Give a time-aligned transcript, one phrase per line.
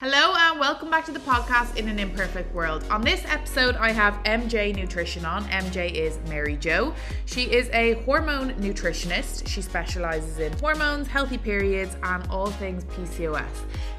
[0.00, 2.84] Hello and welcome back to the podcast in an imperfect world.
[2.90, 5.42] On this episode, I have MJ Nutrition on.
[5.44, 6.92] MJ is Mary Jo.
[7.24, 9.48] She is a hormone nutritionist.
[9.48, 13.48] She specializes in hormones, healthy periods, and all things PCOS.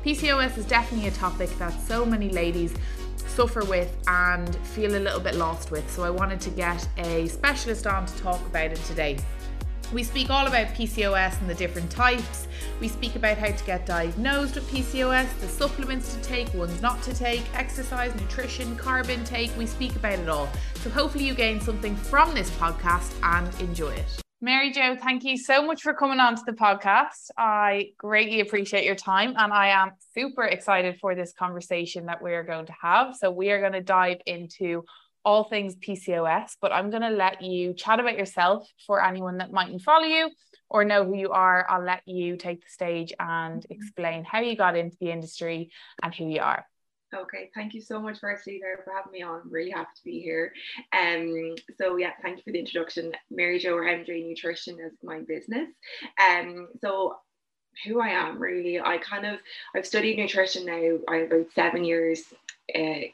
[0.05, 2.75] PCOS is definitely a topic that so many ladies
[3.15, 5.89] suffer with and feel a little bit lost with.
[5.91, 9.17] So I wanted to get a specialist on to talk about it today.
[9.93, 12.49] We speak all about PCOS and the different types.
[12.81, 17.01] We speak about how to get diagnosed with PCOS, the supplements to take, ones not
[17.03, 19.55] to take, exercise, nutrition, carb intake.
[19.57, 20.49] We speak about it all.
[20.81, 24.21] So hopefully you gain something from this podcast and enjoy it.
[24.41, 27.31] Mary Jo, thank you so much for coming on to the podcast.
[27.37, 32.33] I greatly appreciate your time and I am super excited for this conversation that we
[32.33, 33.15] are going to have.
[33.15, 34.83] So, we are going to dive into
[35.23, 39.51] all things PCOS, but I'm going to let you chat about yourself for anyone that
[39.51, 40.29] mightn't follow you
[40.69, 41.65] or know who you are.
[41.69, 43.73] I'll let you take the stage and mm-hmm.
[43.73, 45.71] explain how you got into the industry
[46.01, 46.65] and who you are.
[47.15, 49.41] Okay, thank you so much, firstly, there for having me on.
[49.41, 50.51] I'm really happy to be here.
[50.91, 53.13] Um, so yeah, thank you for the introduction.
[53.31, 55.69] Mary Jo or MJ Nutrition is my business.
[56.21, 57.15] Um, so
[57.85, 59.39] who I am really, I kind of
[59.75, 60.97] I've studied nutrition now.
[61.07, 62.23] I about seven years
[62.75, 63.13] uh, I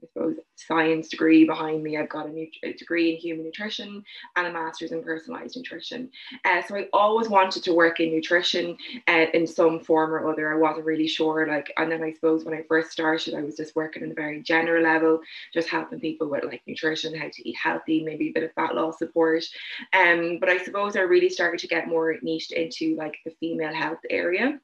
[0.00, 0.36] suppose,
[0.66, 1.96] science degree behind me.
[1.96, 4.04] I've got a, a, degree in human nutrition
[4.36, 6.10] and a master's in personalized nutrition.
[6.44, 8.76] Uh, so I always wanted to work in nutrition
[9.08, 10.52] uh, in some form or other.
[10.52, 11.46] I wasn't really sure.
[11.46, 14.14] Like, and then I suppose when I first started, I was just working in a
[14.14, 15.20] very general level,
[15.52, 18.74] just helping people with like nutrition, how to eat healthy, maybe a bit of fat
[18.74, 19.44] loss support.
[19.92, 23.74] Um, but I suppose I really started to get more niched into like the female
[23.74, 24.60] health area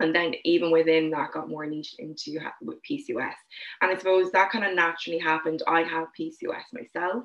[0.00, 3.34] and then even within that got more niche into with PCOS.
[3.80, 5.62] And I suppose that kind of naturally happened.
[5.68, 7.24] I have PCOS myself.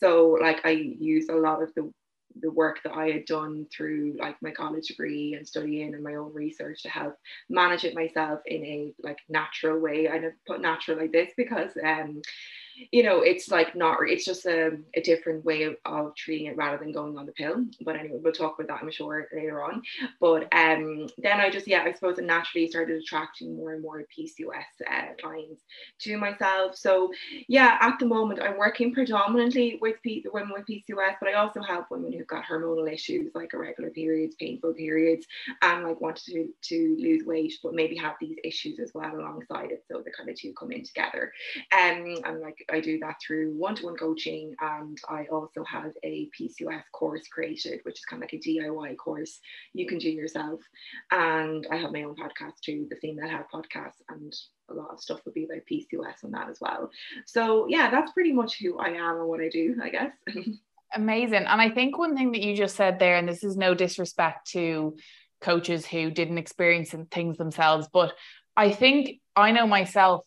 [0.00, 1.92] So like I use a lot of the
[2.40, 6.16] the work that I had done through like my college degree and studying and my
[6.16, 7.14] own research to help
[7.48, 10.08] manage it myself in a like natural way.
[10.08, 12.22] I put natural like this because um
[12.90, 16.56] you know, it's like not, it's just a, a different way of, of, treating it
[16.56, 17.64] rather than going on the pill.
[17.82, 19.82] But anyway, we'll talk about that, I'm sure, later on.
[20.20, 24.04] But um, then I just, yeah, I suppose it naturally started attracting more and more
[24.16, 25.62] PCOS uh, clients
[26.00, 26.76] to myself.
[26.76, 27.10] So
[27.48, 31.62] yeah, at the moment, I'm working predominantly with P- women with PCOS, but I also
[31.62, 35.26] help women who've got hormonal issues like irregular periods, painful periods,
[35.62, 39.70] and like wanted to, to lose weight, but maybe have these issues as well alongside
[39.70, 39.84] it.
[39.90, 41.32] So the kind of two come in together.
[41.72, 46.82] Um, and like I do that through one-to-one coaching and I also have a PCOS
[46.92, 49.40] course created, which is kind of like a DIY course
[49.72, 50.60] you can do yourself.
[51.10, 54.34] And I have my own podcast too, the Female Health Podcast, and
[54.70, 56.90] a lot of stuff will be about PCOS on that as well.
[57.26, 60.12] So yeah, that's pretty much who I am and what I do, I guess.
[60.94, 61.44] Amazing.
[61.46, 64.50] And I think one thing that you just said there, and this is no disrespect
[64.52, 64.96] to
[65.40, 68.14] coaches who didn't experience things themselves, but
[68.56, 70.24] I think I know myself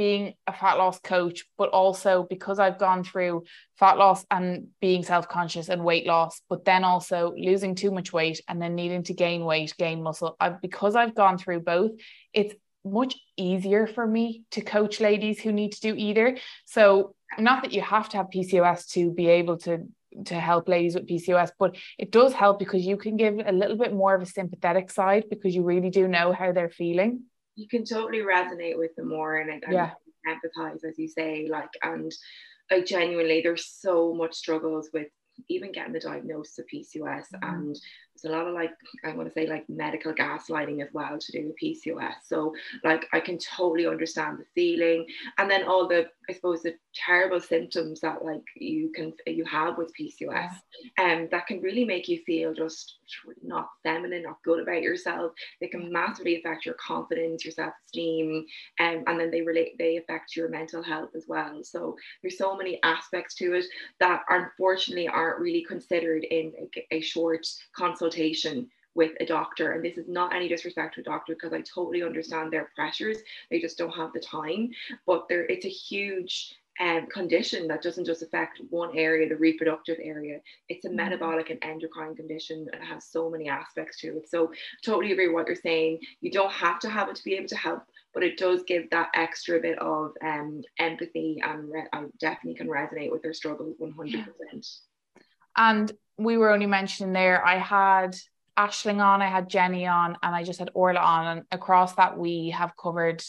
[0.00, 3.44] being a fat loss coach, but also because I've gone through
[3.78, 8.10] fat loss and being self conscious and weight loss, but then also losing too much
[8.10, 10.36] weight and then needing to gain weight, gain muscle.
[10.40, 11.90] I've, because I've gone through both,
[12.32, 16.38] it's much easier for me to coach ladies who need to do either.
[16.64, 19.86] So, not that you have to have PCOS to be able to
[20.24, 23.76] to help ladies with PCOS, but it does help because you can give a little
[23.76, 27.24] bit more of a sympathetic side because you really do know how they're feeling
[27.56, 29.90] you can totally resonate with them more and, and yeah.
[30.26, 32.12] empathize as you say like and
[32.70, 35.08] like genuinely there's so much struggles with
[35.48, 37.44] even getting the diagnosis of PCOS mm-hmm.
[37.44, 37.76] and
[38.22, 38.72] there's a lot of like
[39.04, 42.14] I want to say like medical gaslighting as well to do with PCOS.
[42.24, 42.54] So
[42.84, 45.06] like I can totally understand the feeling
[45.38, 49.78] and then all the I suppose the terrible symptoms that like you can you have
[49.78, 50.52] with PCOS
[50.98, 52.98] and um, that can really make you feel just
[53.42, 55.32] not feminine, not good about yourself.
[55.60, 58.46] They can massively affect your confidence, your self-esteem,
[58.78, 61.62] um, and then they relate they affect your mental health as well.
[61.62, 63.64] So there's so many aspects to it
[63.98, 69.72] that unfortunately aren't really considered in a, a short consult consultation with a doctor.
[69.72, 73.18] And this is not any disrespect to a doctor because I totally understand their pressures.
[73.50, 74.70] They just don't have the time.
[75.06, 79.98] But there it's a huge um, condition that doesn't just affect one area, the reproductive
[80.02, 80.40] area.
[80.68, 80.96] It's a mm-hmm.
[80.96, 84.28] metabolic and endocrine condition and it has so many aspects to it.
[84.28, 84.50] So
[84.84, 86.00] totally agree with what you're saying.
[86.20, 87.82] You don't have to have it to be able to help,
[88.12, 92.66] but it does give that extra bit of um, empathy and re- I definitely can
[92.66, 94.06] resonate with their struggles 100%.
[94.06, 94.24] Yeah.
[95.56, 98.16] And we were only mentioning there, I had
[98.58, 101.26] Ashling on, I had Jenny on, and I just had Orla on.
[101.26, 103.22] And across that, we have covered,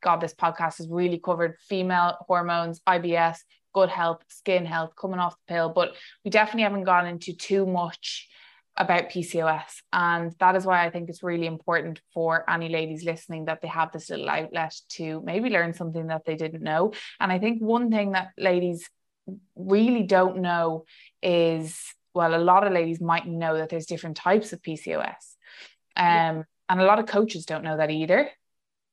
[0.00, 3.38] God, this podcast has really covered female hormones, IBS,
[3.74, 5.68] good health, skin health, coming off the pill.
[5.68, 5.94] But
[6.24, 8.28] we definitely haven't gone into too much
[8.78, 9.82] about PCOS.
[9.92, 13.68] And that is why I think it's really important for any ladies listening that they
[13.68, 16.92] have this little outlet to maybe learn something that they didn't know.
[17.20, 18.88] And I think one thing that ladies
[19.56, 20.84] really don't know
[21.22, 21.78] is
[22.14, 25.36] well, a lot of ladies might know that there's different types of PCOS.
[25.94, 26.42] Um, yeah.
[26.68, 28.28] And a lot of coaches don't know that either.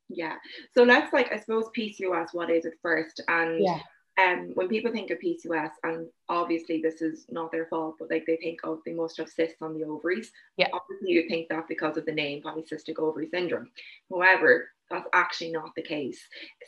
[0.10, 0.36] Yeah.
[0.76, 3.22] So let's like, I suppose PCOS, what is it first?
[3.28, 3.80] And yeah
[4.18, 8.26] um, when people think of PCOS, and obviously this is not their fault, but like
[8.26, 10.32] they think, oh, they must have cysts on the ovaries.
[10.58, 10.70] Yeah.
[10.72, 13.70] Obviously, you think that because of the name polycystic ovary syndrome.
[14.10, 16.22] However, that's actually not the case.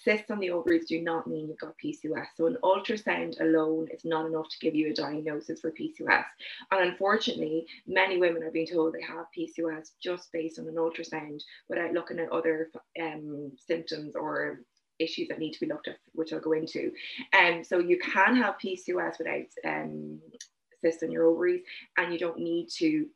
[0.03, 2.25] Cysts on the ovaries do not mean you've got PCOS.
[2.35, 6.25] So an ultrasound alone is not enough to give you a diagnosis for PCOS.
[6.71, 11.41] And unfortunately, many women are being told they have PCOS just based on an ultrasound
[11.69, 14.61] without looking at other um, symptoms or
[14.99, 16.91] issues that need to be looked at, which I'll go into.
[17.33, 20.19] And um, so you can have PCOS without um,
[20.81, 21.63] cysts in your ovaries,
[21.97, 23.07] and you don't need to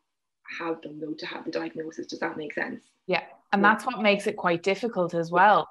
[0.59, 2.07] have them though to have the diagnosis.
[2.07, 2.83] Does that make sense?
[3.07, 5.67] Yeah, and that's what makes it quite difficult as well.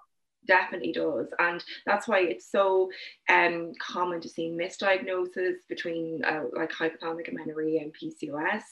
[0.47, 2.91] Definitely does, and that's why it's so
[3.29, 8.63] um, common to see misdiagnosis between uh, like hypothalamic amenorrhea and PCOS,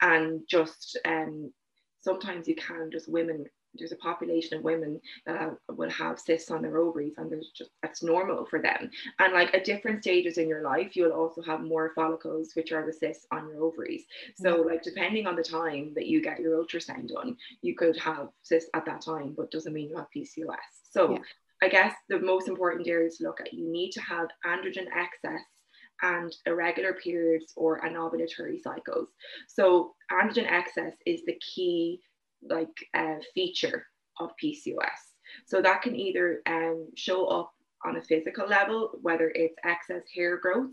[0.00, 1.52] and just um,
[2.00, 6.62] sometimes you can just women there's a population of women that will have cysts on
[6.62, 10.48] their ovaries and there's just that's normal for them and like at different stages in
[10.48, 14.04] your life you'll also have more follicles which are the cysts on your ovaries
[14.36, 14.68] so mm-hmm.
[14.68, 18.70] like depending on the time that you get your ultrasound done you could have cysts
[18.74, 20.56] at that time but doesn't mean you have PCOS
[20.90, 21.18] so yeah.
[21.60, 25.42] I guess the most important areas to look at you need to have androgen excess
[26.02, 29.08] and irregular periods or anovulatory cycles.
[29.48, 32.00] So androgen excess is the key
[32.42, 33.86] like uh, feature
[34.20, 35.00] of PCOS.
[35.46, 37.52] So that can either um, show up
[37.84, 40.70] on a physical level, whether it's excess hair growth,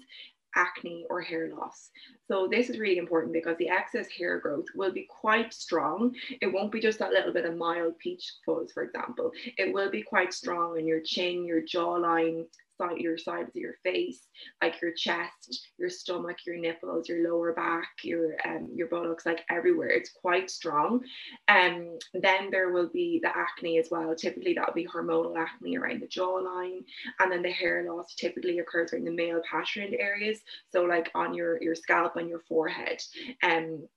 [0.55, 1.89] acne, or hair loss.
[2.27, 6.15] So this is really important because the excess hair growth will be quite strong.
[6.41, 9.31] It won't be just that little bit of mild peach fuzz, for example.
[9.57, 12.45] It will be quite strong in your chin, your jawline,
[12.77, 14.27] side your sides of your face,
[14.61, 19.43] like your chest, your stomach, your nipples, your lower back, your um your buttocks, like
[19.49, 19.89] everywhere.
[19.89, 21.03] It's quite strong.
[21.47, 24.15] Um then there will be the acne as well.
[24.15, 26.83] Typically that will be hormonal acne around the jawline.
[27.19, 30.41] And then the hair loss typically occurs in the male patterned areas.
[30.71, 33.01] So like on your, your scalp and your forehead.
[33.43, 33.87] Um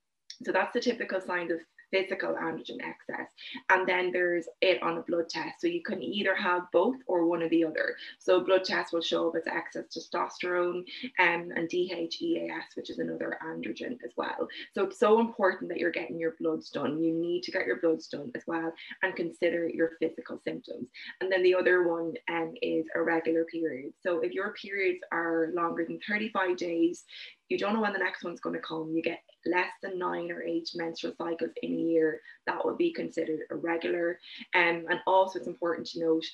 [0.45, 1.59] so that's the typical signs of
[1.91, 3.29] physical androgen excess.
[3.71, 5.61] And then there's it on a blood test.
[5.61, 7.97] So you can either have both or one or the other.
[8.19, 10.85] So blood test will show up as excess testosterone
[11.19, 14.49] um, and DHEAS, which is another androgen as well.
[14.75, 17.03] So it's so important that you're getting your bloods done.
[17.03, 20.89] You need to get your bloods done as well and consider your physical symptoms.
[21.21, 23.95] And then the other one um, is irregular periods.
[24.03, 27.05] So if your periods are longer than 35 days,
[27.49, 28.93] you don't know when the next one's going to come.
[28.95, 32.93] You get less than nine or eight menstrual cycles in a year, that would be
[32.93, 34.19] considered irregular.
[34.55, 36.25] Um, and also, it's important to note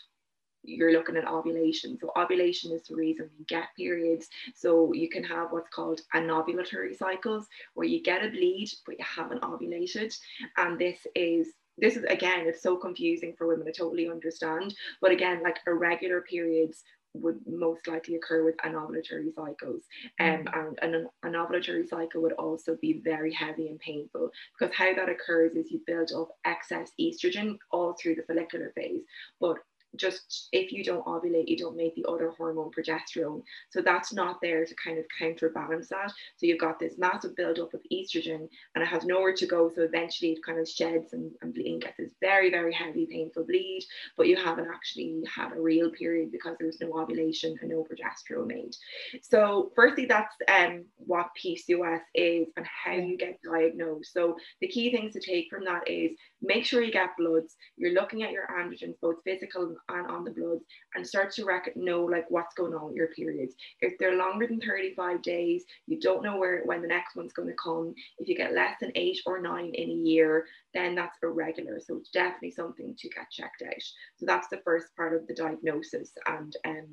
[0.62, 1.98] you're looking at ovulation.
[2.00, 4.28] So, ovulation is the reason we get periods.
[4.54, 9.04] So, you can have what's called anovulatory cycles where you get a bleed, but you
[9.04, 10.16] haven't ovulated.
[10.56, 15.10] And this is this is again it's so confusing for women to totally understand but
[15.10, 16.84] again like irregular periods
[17.14, 19.82] would most likely occur with anovulatory cycles.
[20.20, 24.94] Um, and an, an ovulatory cycle would also be very heavy and painful because how
[24.94, 29.02] that occurs is you build up excess estrogen all through the follicular phase.
[29.40, 29.58] But
[29.96, 33.42] just if you don't ovulate, you don't make the other hormone progesterone.
[33.70, 36.12] So that's not there to kind of counterbalance that.
[36.36, 39.70] So you've got this massive buildup of estrogen and it has nowhere to go.
[39.74, 43.44] So eventually it kind of sheds and, and bleeding gets this very, very heavy, painful
[43.44, 43.84] bleed,
[44.16, 48.46] but you haven't actually had a real period because there's no ovulation and no progesterone
[48.46, 48.74] made.
[49.22, 54.12] So firstly, that's um, what PCOS is and how you get diagnosed.
[54.12, 57.56] So the key things to take from that is make sure you get bloods.
[57.76, 60.64] You're looking at your androgens, both physical and on the bloods,
[60.94, 63.54] and start to rec- know like what's going on with your periods.
[63.80, 67.48] If they're longer than 35 days, you don't know where when the next one's going
[67.48, 67.94] to come.
[68.18, 71.80] If you get less than eight or nine in a year, then that's irregular.
[71.80, 73.82] So it's definitely something to get checked out.
[74.16, 76.86] So that's the first part of the diagnosis and um,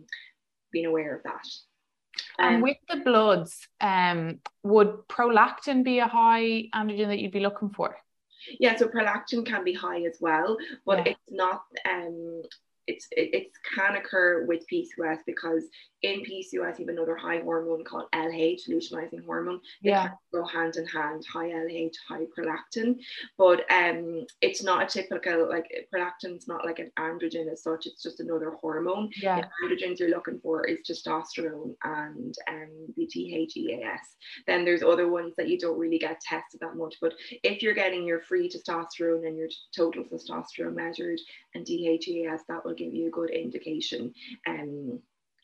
[0.71, 1.45] being aware of that.
[2.37, 7.39] And um, with the bloods, um, would prolactin be a high androgen that you'd be
[7.39, 7.95] looking for?
[8.59, 11.13] Yeah, so prolactin can be high as well, but yeah.
[11.13, 12.41] it's not um
[12.91, 15.63] it's it, it can occur with PCOS because
[16.03, 19.59] in PCOS you have another high hormone called LH, luteinizing hormone.
[19.83, 20.09] They Yeah.
[20.33, 22.95] go hand in hand, high LH, high prolactin.
[23.37, 27.85] But um, it's not a typical like prolactin's not like an androgen as such.
[27.85, 29.09] It's just another hormone.
[29.21, 29.41] Yeah.
[29.41, 33.99] The androgens you're looking for is testosterone and um, the DHEAS.
[34.47, 36.95] Then there's other ones that you don't really get tested that much.
[36.99, 41.19] But if you're getting your free testosterone and your total testosterone measured
[41.53, 44.13] and DHEAS, that will give you a good indication.
[44.47, 44.99] Um,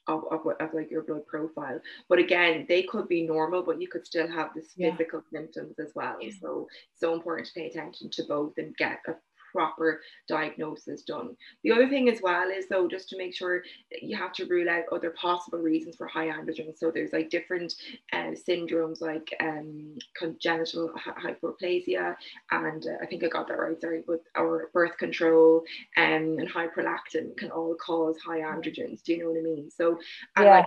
[0.08, 3.82] of, of, what, of like your blood profile but again they could be normal but
[3.82, 4.92] you could still have this Yeah.
[4.96, 9.16] physical symptoms as well so so important to pay attention to both and get a
[9.58, 9.90] proper
[10.28, 11.30] diagnosis done.
[11.64, 13.64] The other thing as well is though just to make sure
[14.02, 17.74] you have to rule out other possible reasons for high androgen so there's like different
[18.14, 22.16] uh, syndromes like um, congenital hy- hyperplasia
[22.52, 25.64] and uh, i think i got that right sorry but our birth control
[25.98, 29.02] um, and high prolactin can all cause high androgens.
[29.04, 29.70] Do you know what i mean?
[29.70, 29.98] So
[30.36, 30.52] and Yeah.
[30.58, 30.66] like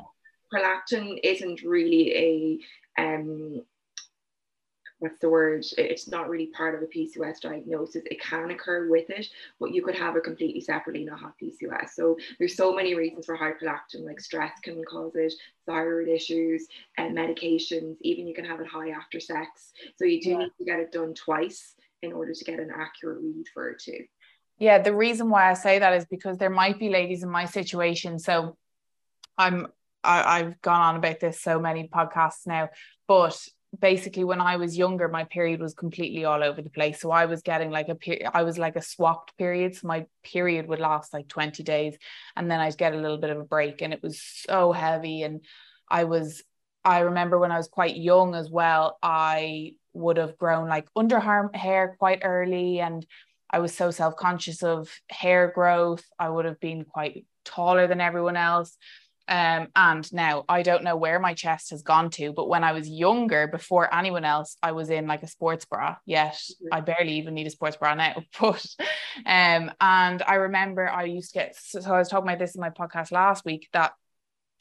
[0.53, 3.63] prolactin isn't really a um
[5.01, 9.11] what's the word it's not really part of a pcos diagnosis it can occur with
[9.11, 9.27] it
[9.59, 13.27] but you could have it completely separately not have pcos so there's so many reasons
[13.27, 15.33] for high prolactin like stress can cause it
[15.67, 16.67] thyroid issues
[16.97, 20.39] and medications even you can have it high after sex so you do Yeah.
[20.39, 23.81] need to get it done twice in order to get an accurate read for it
[23.81, 24.05] too
[24.59, 27.47] Yeah, the reason why I say that is because there might be ladies in my
[27.47, 28.19] situation.
[28.19, 28.57] So
[29.39, 29.69] I'm
[30.05, 32.69] I, I've gone on about this so many podcasts now,
[33.07, 33.39] but
[33.79, 37.01] basically when I was younger, my period was completely all over the place.
[37.01, 39.77] So I was getting like a period, I was like a swapped period.
[39.77, 41.97] So my period would last like 20 days
[42.37, 45.23] and then I'd get a little bit of a break and it was so heavy.
[45.23, 45.45] And
[45.89, 46.43] I was
[46.85, 51.55] I remember when I was quite young as well, I would have grown like underarm
[51.55, 53.05] hair quite early and
[53.51, 56.05] I was so self-conscious of hair growth.
[56.19, 58.77] I would have been quite taller than everyone else.
[59.31, 62.73] Um, and now I don't know where my chest has gone to, but when I
[62.73, 65.97] was younger, before anyone else, I was in like a sports bra.
[66.05, 66.37] Yet
[66.73, 68.23] I barely even need a sports bra now.
[68.41, 68.67] But
[69.27, 72.61] um, and I remember I used to get so I was talking about this in
[72.61, 73.93] my podcast last week that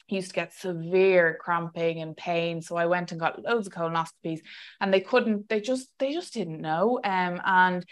[0.08, 2.62] used to get severe cramping and pain.
[2.62, 4.40] So I went and got loads of colonoscopies
[4.80, 7.00] and they couldn't, they just they just didn't know.
[7.02, 7.84] Um and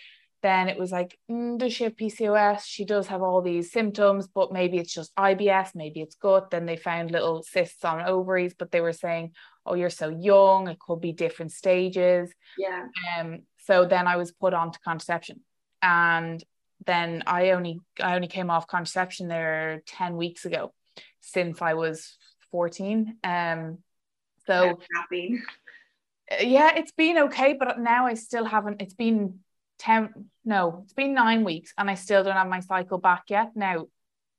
[0.42, 2.62] then it was like, mm, does she have PCOS?
[2.64, 6.50] She does have all these symptoms, but maybe it's just IBS, maybe it's gut.
[6.50, 9.32] Then they found little cysts on ovaries, but they were saying,
[9.66, 12.32] oh, you're so young, it could be different stages.
[12.56, 12.86] yeah
[13.18, 15.40] Um, so then I was put on to contraception.
[15.82, 16.42] And
[16.86, 20.72] then I only I only came off contraception there 10 weeks ago
[21.20, 22.16] since I was
[22.50, 23.16] 14.
[23.24, 23.78] Um
[24.46, 25.40] so happy
[26.40, 28.82] yeah, it's been okay, but now I still haven't.
[28.82, 29.40] It's been
[29.78, 33.52] 10, no, it's been nine weeks and I still don't have my cycle back yet.
[33.54, 33.86] Now,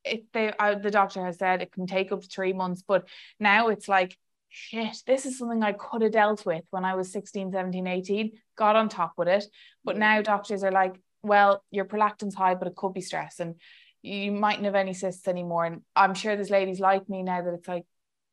[0.04, 3.08] if they, uh, the doctor has said it can take up to three months, but
[3.40, 4.18] now it's like,
[4.50, 8.32] shit, this is something I could have dealt with when I was 16, 17, 18,
[8.58, 9.46] got on top with it.
[9.84, 13.56] But now doctors are like, well, your prolactin's high, but it could be stress and
[14.02, 15.66] you mightn't have any cysts anymore.
[15.66, 17.84] And I'm sure there's ladies like me now that it's like,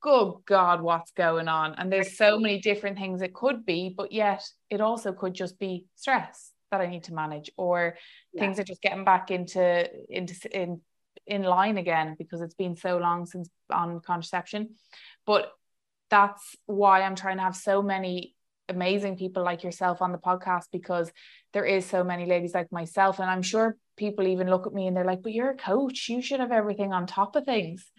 [0.01, 1.75] good God, what's going on?
[1.75, 5.59] And there's so many different things it could be, but yet it also could just
[5.59, 7.97] be stress that I need to manage, or
[8.33, 8.41] Yeah.
[8.41, 10.81] things are just getting back into into in
[11.27, 14.77] in line again because it's been so long since on contraception.
[15.25, 15.51] But
[16.11, 18.35] that's why I'm trying to have so many
[18.69, 21.11] amazing people like yourself on the podcast because
[21.53, 24.89] there is so many ladies like myself and I'm sure people even look at me
[24.89, 27.91] and they're like but you're a coach you should have everything on top of things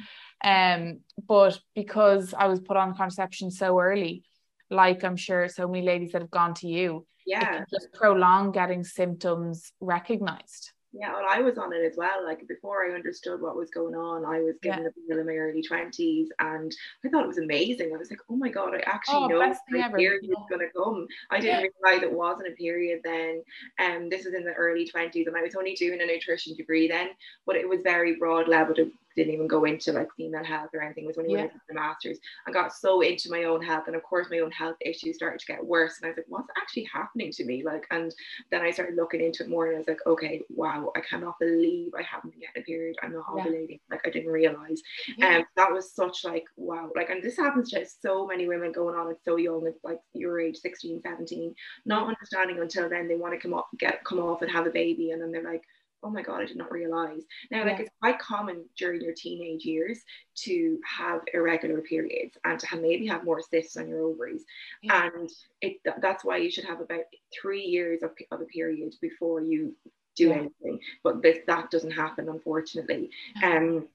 [0.44, 4.24] um but because I was put on contraception so early
[4.70, 8.84] like I'm sure so many ladies that have gone to you yeah just prolong getting
[8.84, 12.24] symptoms recognized Yeah, well, I was on it as well.
[12.26, 14.90] Like before I understood what was going on, I was getting Yeah.
[15.08, 16.72] pill in my early twenties, and
[17.06, 17.94] I thought it was amazing.
[17.94, 20.62] I was like, "Oh my god, I actually Oh, know my ever." period is going
[20.62, 23.44] to come." I didn't realize it wasn't a period then.
[23.80, 26.88] Um, this was in the early twenties, and I was only doing a nutrition degree
[26.88, 27.10] then,
[27.46, 28.76] but it was very broad level.
[29.18, 31.06] Didn't even go into like female health or anything.
[31.06, 31.40] It was when Yeah.
[31.40, 32.20] I did the masters.
[32.48, 35.40] I got so into my own health, and of course, my own health issues started
[35.40, 35.98] to get worse.
[35.98, 38.14] And I was like, "What's actually happening to me?" Like, and
[38.52, 41.40] then I started looking into it more, and I was like, "Okay, wow, I cannot
[41.40, 42.96] believe I haven't been getting a period.
[43.02, 43.44] I'm not Yeah.
[43.44, 43.82] ovulating.
[43.90, 44.82] Like, I didn't realize."
[45.18, 45.40] Yeah.
[45.40, 46.92] Um, that was such like wow.
[46.96, 49.66] Like, and this happens to so many women going on it so young.
[49.68, 51.56] It's like your age, 16, 17,
[51.86, 54.72] not understanding until then they want to come up, get come off and have a
[54.72, 55.64] baby, and then they're like.
[56.08, 57.24] Oh my god, I did not realize.
[57.52, 57.82] Now, like Yeah.
[57.82, 60.02] it's quite common during your teenage years
[60.46, 64.46] to have irregular periods and to have, maybe have more cysts on your ovaries
[64.82, 65.10] Yeah.
[65.14, 67.04] and it that's why you should have about
[67.38, 69.76] three years of, of a period before you
[70.16, 70.36] do yeah.
[70.36, 70.80] anything.
[71.04, 73.10] But this that doesn't happen, unfortunately.
[73.44, 73.90] Um,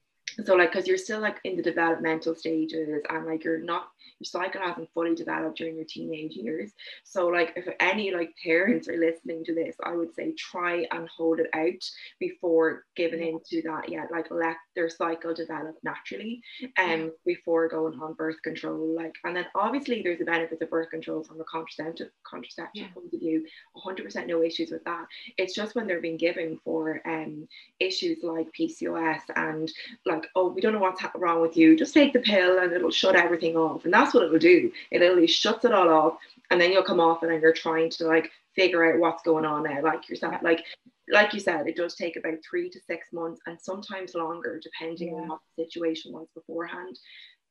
[0.45, 3.87] so like because you're still like in the developmental stages and like you're not
[4.23, 6.71] cycle hasn't fully developed during your teenage years.
[7.03, 11.07] So like if any like parents are listening to this i would say try and
[11.15, 11.83] hold it out
[12.19, 16.41] before giving into that yet like let their cycle develop naturally
[16.79, 20.89] um before going on birth control like and then obviously there's a benefit of birth
[20.89, 22.87] control from a contraceptive contraception yeah.
[22.93, 23.45] point of view
[23.77, 25.05] 100% no issues with that
[25.37, 27.47] it's just when they're being given for um
[27.79, 29.71] issues like pcos and
[30.05, 31.75] like like, oh, we don't know what's wrong with you.
[31.75, 33.85] Just take the pill and it'll shut everything off.
[33.85, 34.71] And that's what it'll do.
[34.91, 36.17] It literally shuts it all off.
[36.49, 39.45] And then you'll come off and then you're trying to like figure out what's going
[39.45, 39.81] on now.
[39.81, 40.63] Like yourself, like
[41.09, 45.09] like you said, it does take about three to six months and sometimes longer, depending
[45.09, 45.21] yeah.
[45.21, 46.97] on what the situation was beforehand.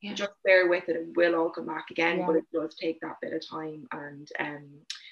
[0.01, 0.15] Yeah.
[0.15, 2.27] Just bear with it, it will all come back again, yeah.
[2.27, 3.87] but it does take that bit of time.
[3.93, 4.69] And um,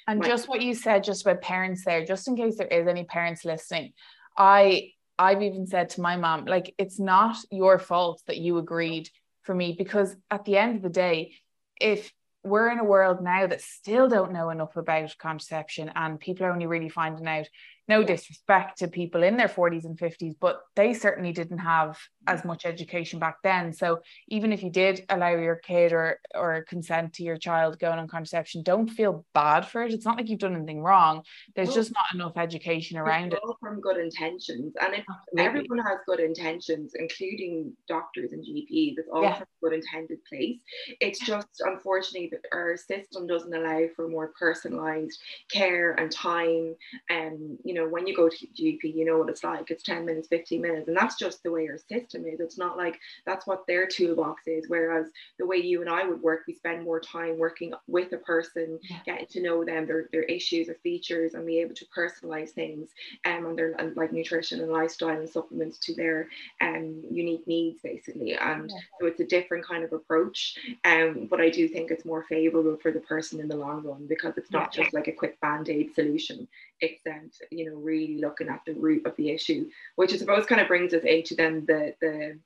[0.08, 3.04] and just what you said, just about parents there, just in case there is any
[3.04, 3.92] parents listening,
[4.36, 9.10] I I've even said to my mom, like, it's not your fault that you agreed
[9.42, 11.34] for me because at the end of the day,
[11.78, 12.10] if
[12.42, 16.52] we're in a world now that still don't know enough about contraception and people are
[16.52, 17.46] only really finding out
[17.90, 22.44] no disrespect to people in their 40s and 50s, but they certainly didn't have as
[22.44, 23.72] much education back then.
[23.72, 27.98] So even if you did allow your kid or or consent to your child going
[27.98, 29.92] on contraception, don't feel bad for it.
[29.92, 31.22] It's not like you've done anything wrong.
[31.56, 33.40] There's just not enough education around it.
[33.58, 35.44] From good intentions, and if Absolutely.
[35.44, 39.34] everyone has good intentions, including doctors and GPs, it's all yeah.
[39.34, 40.60] from a good intended place.
[41.00, 45.18] It's just unfortunately that our system doesn't allow for more personalized
[45.50, 46.76] care and time,
[47.08, 49.70] and you know know, when you go to GP, you know what it's like.
[49.70, 50.88] It's 10 minutes, 15 minutes.
[50.88, 52.40] And that's just the way our system is.
[52.40, 54.64] It's not like that's what their toolbox is.
[54.68, 55.06] Whereas
[55.38, 58.78] the way you and I would work, we spend more time working with a person,
[58.82, 58.98] yeah.
[59.04, 62.90] getting to know them, their, their issues or features, and be able to personalize things
[63.24, 66.28] um, and their and like nutrition and lifestyle and supplements to their
[66.60, 68.34] um, unique needs, basically.
[68.34, 68.76] And yeah.
[69.00, 70.56] so it's a different kind of approach.
[70.84, 74.06] Um, but I do think it's more favorable for the person in the long run
[74.06, 74.82] because it's not yeah.
[74.82, 76.48] just like a quick band-aid solution.
[76.80, 80.16] It's um, you know, know really looking at the root of the issue which i
[80.16, 82.38] suppose kind of brings us into then the the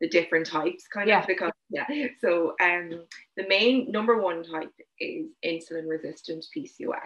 [0.00, 1.20] the different types kind yeah.
[1.20, 1.86] of because yeah.
[2.20, 3.04] So um
[3.36, 6.98] the main number one type is insulin resistant pcos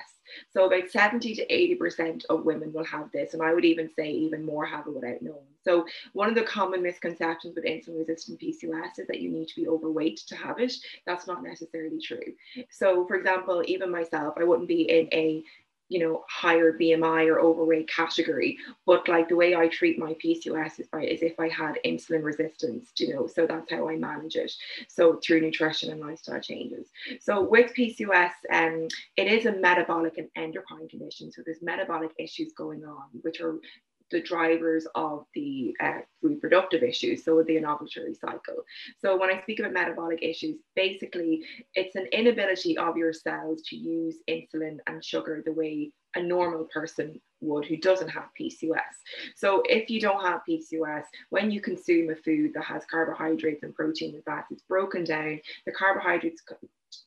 [0.50, 3.90] so about 70 to 80 percent of women will have this and i would even
[3.94, 5.40] say even more have it without knowing.
[5.62, 9.56] So one of the common misconceptions with insulin resistant pcos is that you need to
[9.56, 10.75] be overweight to have it.
[11.07, 12.33] That's not necessarily true.
[12.70, 15.42] So for example even myself i wouldn't be in a
[15.88, 18.59] you know higher BMI or overweight category.
[18.87, 22.23] But like the way I treat my PCOS is by is if I had insulin
[22.23, 24.53] resistance, you know, so that's how I manage it.
[24.88, 26.88] So through nutrition and lifestyle changes.
[27.20, 31.31] So with PCOS, um, it is a metabolic and endocrine condition.
[31.31, 33.57] So there's metabolic issues going on, which are
[34.10, 38.64] the drivers of the uh, reproductive issues, so the ovulatory cycle.
[38.98, 41.42] So when I speak about metabolic issues, basically
[41.74, 46.64] it's an inability of your cells to use insulin and sugar the way a normal
[46.72, 48.78] person would who doesn't have PCOS.
[49.34, 53.74] So if you don't have PCOS, when you consume a food that has carbohydrates and
[53.74, 55.40] protein and fats, it's broken down.
[55.66, 56.42] The carbohydrates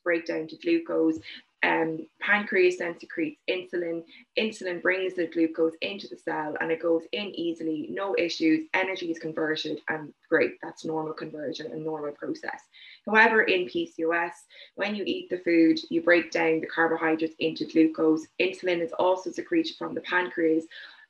[0.03, 1.19] break down to glucose
[1.63, 4.03] um, pancreas then secretes insulin.
[4.37, 8.67] Insulin brings the glucose into the cell and it goes in easily, no issues.
[8.73, 12.61] Energy is converted, and great, that's normal conversion and normal process.
[13.05, 14.31] However, in PCOS,
[14.75, 18.27] when you eat the food, you break down the carbohydrates into glucose.
[18.39, 20.65] Insulin is also secreted from the pancreas.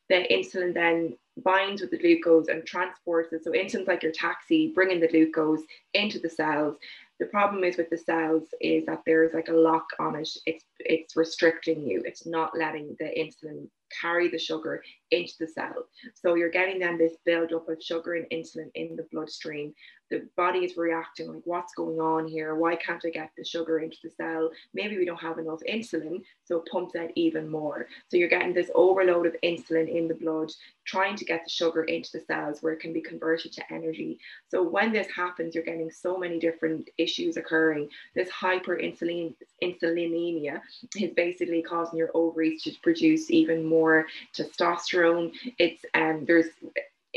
[0.09, 3.43] The insulin then binds with the glucose and transports it.
[3.43, 5.61] So insulin's like your taxi, bringing the glucose
[5.93, 6.77] into the cells
[7.19, 10.29] the problem is with the cells is that there's like a lock on it.
[10.45, 12.03] It's it's restricting you.
[12.05, 13.67] It's not letting the insulin
[14.01, 15.87] carry the sugar into the cell.
[16.13, 19.73] So you're getting then this buildup of sugar and insulin in the bloodstream.
[20.09, 22.55] The body is reacting like, what's going on here?
[22.55, 24.49] Why can't I get the sugar into the cell?
[24.73, 27.87] Maybe we don't have enough insulin, so it pumps out even more.
[28.07, 30.51] So you're getting this overload of insulin in the blood,
[30.85, 34.19] trying to get the sugar into the cells where it can be converted to energy.
[34.49, 37.89] So when this happens, you're getting so many different issues occurring.
[38.15, 40.61] This hyperinsulin insulinemia
[40.95, 45.33] is basically causing your ovaries to produce even more testosterone.
[45.57, 46.47] It's um there's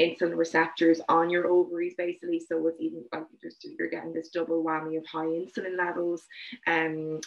[0.00, 4.64] insulin receptors on your ovaries basically so it's even like just you're getting this double
[4.64, 6.24] whammy of high insulin levels
[6.66, 7.20] um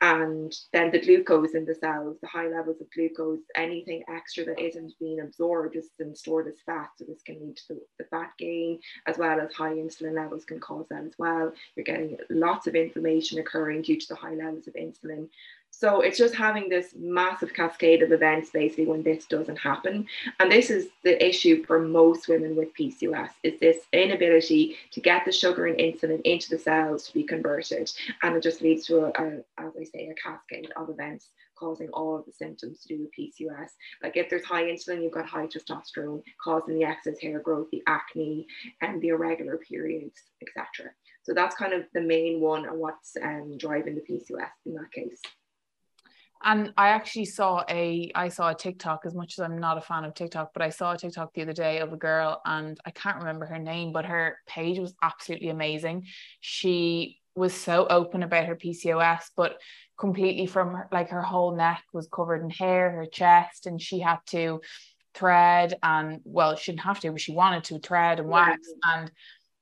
[0.00, 4.60] and then the glucose in the cells, the high levels of glucose, anything extra that
[4.60, 6.90] isn't being absorbed is then stored as fat.
[6.96, 10.44] So this can lead to the, the, fat gain, as well as high insulin levels
[10.44, 11.52] can cause that as well.
[11.74, 15.28] You're getting lots of inflammation occurring due to the high levels of insulin.
[15.70, 20.06] So it's just having this massive cascade of events basically when this doesn't happen.
[20.40, 25.24] And this is the issue for most women with PCOS is this inability to get
[25.24, 27.90] the sugar and insulin into the cells to be converted.
[28.22, 31.88] And it just leads to a, a as I say, a cascade of events causing
[31.90, 33.70] all of the symptoms to do with PCOS.
[34.02, 37.82] Like if there's high insulin, you've got high testosterone causing the excess hair growth, the
[37.86, 38.46] acne,
[38.80, 40.90] and the irregular periods, etc.
[41.22, 44.90] So that's kind of the main one and what's um, driving the PCOS in that
[44.92, 45.20] case
[46.44, 49.80] and I actually saw a I saw a TikTok as much as I'm not a
[49.80, 52.78] fan of TikTok, but I saw a TikTok the other day of a girl and
[52.84, 56.04] I can't remember her name, but her page was absolutely amazing.
[56.40, 59.58] She was so open about her PCOS, but
[59.98, 63.98] completely from her, like her whole neck was covered in hair, her chest, and she
[63.98, 64.60] had to
[65.14, 68.60] thread and well, she didn't have to, but she wanted to thread and wax.
[68.84, 69.00] Yeah.
[69.00, 69.12] And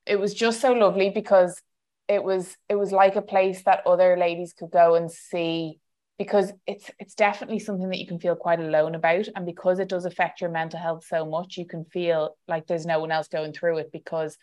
[0.05, 1.61] it was just so lovely because
[2.09, 5.81] it was it was like a place that other ladies could go and see
[6.19, 9.29] because it's it's definitely something that you can feel quite alone about.
[9.35, 12.87] And because it does affect your mental health so much you can feel like there's
[12.87, 13.93] no one else going through it.
[13.93, 14.39] Because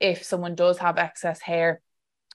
[0.00, 1.80] if someone does have excess hair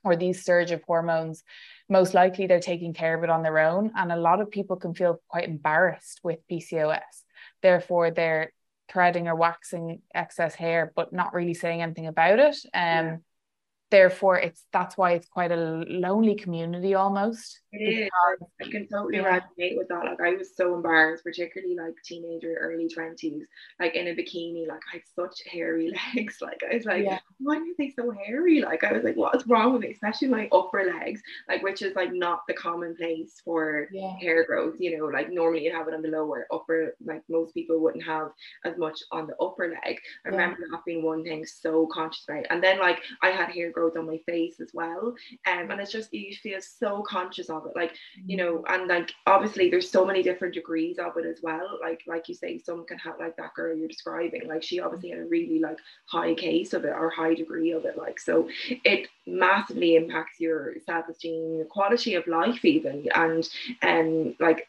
[0.03, 1.43] or these surge of hormones
[1.89, 3.91] most likely they're taking care of it on their own.
[3.95, 7.01] And a lot of people can feel quite embarrassed with PCOS
[7.61, 8.51] therefore they're
[8.91, 12.55] threading or waxing excess hair but not really saying anything about it.
[12.73, 13.17] Um yeah
[13.93, 18.09] therefore it's that's why it's quite a lonely community almost it is.
[18.59, 19.39] I can totally yeah.
[19.39, 23.41] resonate with that like I was so embarrassed particularly like teenager early 20s
[23.79, 27.19] like in a bikini like I had such hairy legs like I was like yeah.
[27.37, 30.49] why are they so hairy like I was like what's wrong with me especially my
[30.51, 34.15] upper legs like which is like not the common place for yeah.
[34.19, 37.53] hair growth you know like normally you have it on the lower upper like most
[37.53, 38.29] people wouldn't have
[38.65, 42.47] as much on the upper leg I remember that being one thing so conscious about
[42.49, 45.13] and then like I had hair growth growth on my face as well.
[45.47, 49.11] Um, and it's just you feel so conscious of it, like you know, and like
[49.25, 51.77] obviously there's so many different degrees of it as well.
[51.81, 55.09] Like like you say, some can have like that girl you're describing, like she obviously
[55.09, 57.97] had a really like high case of it or high degree of it.
[57.97, 63.47] Like so it massively impacts your self-esteem, your quality of life even and
[63.81, 64.67] um like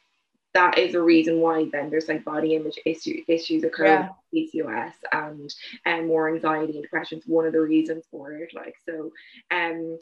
[0.54, 4.08] that is a reason why then there's like body image issue, issues occur yeah.
[4.32, 8.54] with PCOS and and more anxiety and depression is one of the reasons for it.
[8.54, 9.10] Like so,
[9.50, 9.98] um,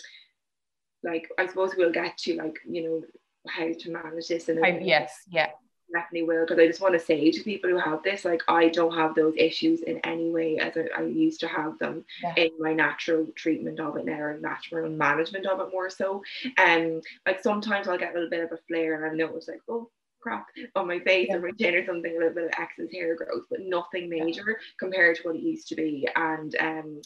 [1.02, 3.02] like I suppose we'll get to like you know
[3.48, 5.48] how to manage this and yes, yeah.
[5.92, 8.70] Definitely will because I just want to say to people who have this, like I
[8.70, 12.32] don't have those issues in any way as I, I used to have them yeah.
[12.36, 16.22] in my natural treatment of it now and natural management of it more so.
[16.56, 19.36] And um, like sometimes I'll get a little bit of a flare and I know
[19.36, 19.90] it's like, oh,
[20.22, 21.36] crap on my face yeah.
[21.36, 24.44] or my chin or something, a little bit of excess hair growth, but nothing major
[24.48, 24.66] yeah.
[24.78, 26.08] compared to what it used to be.
[26.16, 27.02] And um,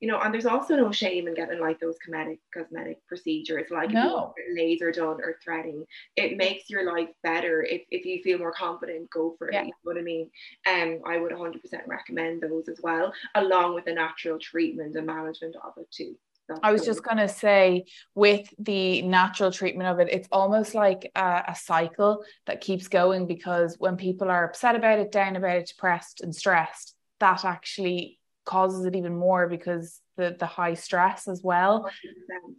[0.00, 3.90] you know, and there's also no shame in getting like those cosmetic cosmetic procedures, like
[3.90, 4.32] no.
[4.54, 5.84] laser done or threading.
[6.16, 9.54] It makes your life better if, if you feel more confident, go for it.
[9.54, 9.62] Yeah.
[9.62, 10.30] You know what I mean?
[10.68, 15.56] Um, I would 100% recommend those as well, along with the natural treatment and management
[15.56, 16.16] of it too.
[16.62, 17.84] I was just going to say,
[18.14, 23.26] with the natural treatment of it, it's almost like a, a, cycle that keeps going
[23.26, 28.18] because when people are upset about it, down about it, depressed, and stressed, that actually
[28.44, 31.90] causes it even more because the the high stress as well.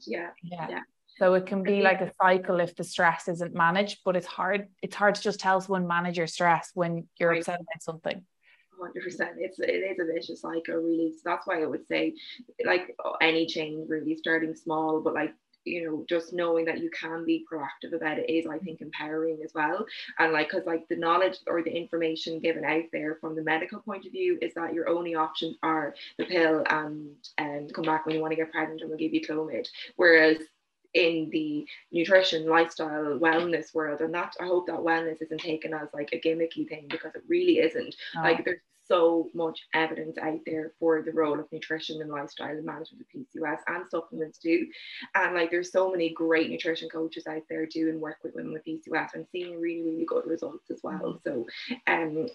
[0.05, 0.29] Yeah.
[0.43, 0.67] yeah.
[0.69, 0.81] Yeah.
[1.17, 4.69] So it can be like a cycle if the stress isn't managed, but it's hard.
[4.81, 7.39] It's hard to just tell someone manage your stress when you're right.
[7.39, 8.23] upset about something.
[8.79, 11.13] 100% it's it is a vicious cycle really.
[11.13, 12.13] So that's why i would say
[12.65, 15.33] like any change really starting small but like
[15.65, 19.39] you know just knowing that you can be proactive about it is i think empowering
[19.43, 19.85] as well.
[20.17, 23.79] And like because like the knowledge or the information given out there from the medical
[23.79, 27.85] point of view is that your only options are the pill and and um, come
[27.85, 29.67] back when you want to get pregnant and we'll give you clomid.
[29.95, 30.37] Whereas
[30.93, 34.01] in the nutrition, lifestyle, wellness world.
[34.01, 37.23] And that I hope that wellness isn't taken as like a gimmicky thing because it
[37.27, 37.95] really isn't.
[38.17, 38.21] Oh.
[38.21, 42.65] Like there's so much evidence out there for the role of nutrition and lifestyle and
[42.65, 44.67] management of PCOS and supplements too.
[45.15, 48.65] And like there's so many great nutrition coaches out there doing work with women with
[48.65, 51.21] PCOS and seeing really, really good results as well.
[51.23, 51.45] So
[51.87, 52.27] um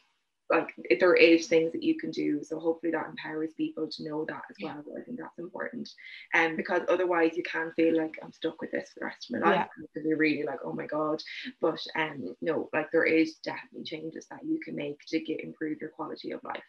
[0.50, 2.42] like there there is things that you can do.
[2.42, 4.82] So hopefully that empowers people to know that as well.
[4.98, 5.88] I think that's important.
[6.32, 9.30] And um, because otherwise you can feel like i'm stuck with this for the rest
[9.30, 9.54] of my life.
[9.56, 9.86] Yeah.
[9.94, 11.22] because you're really like oh my god.
[11.60, 15.80] But um no like there is definitely changes that you can make to get improve
[15.80, 16.62] your quality of life.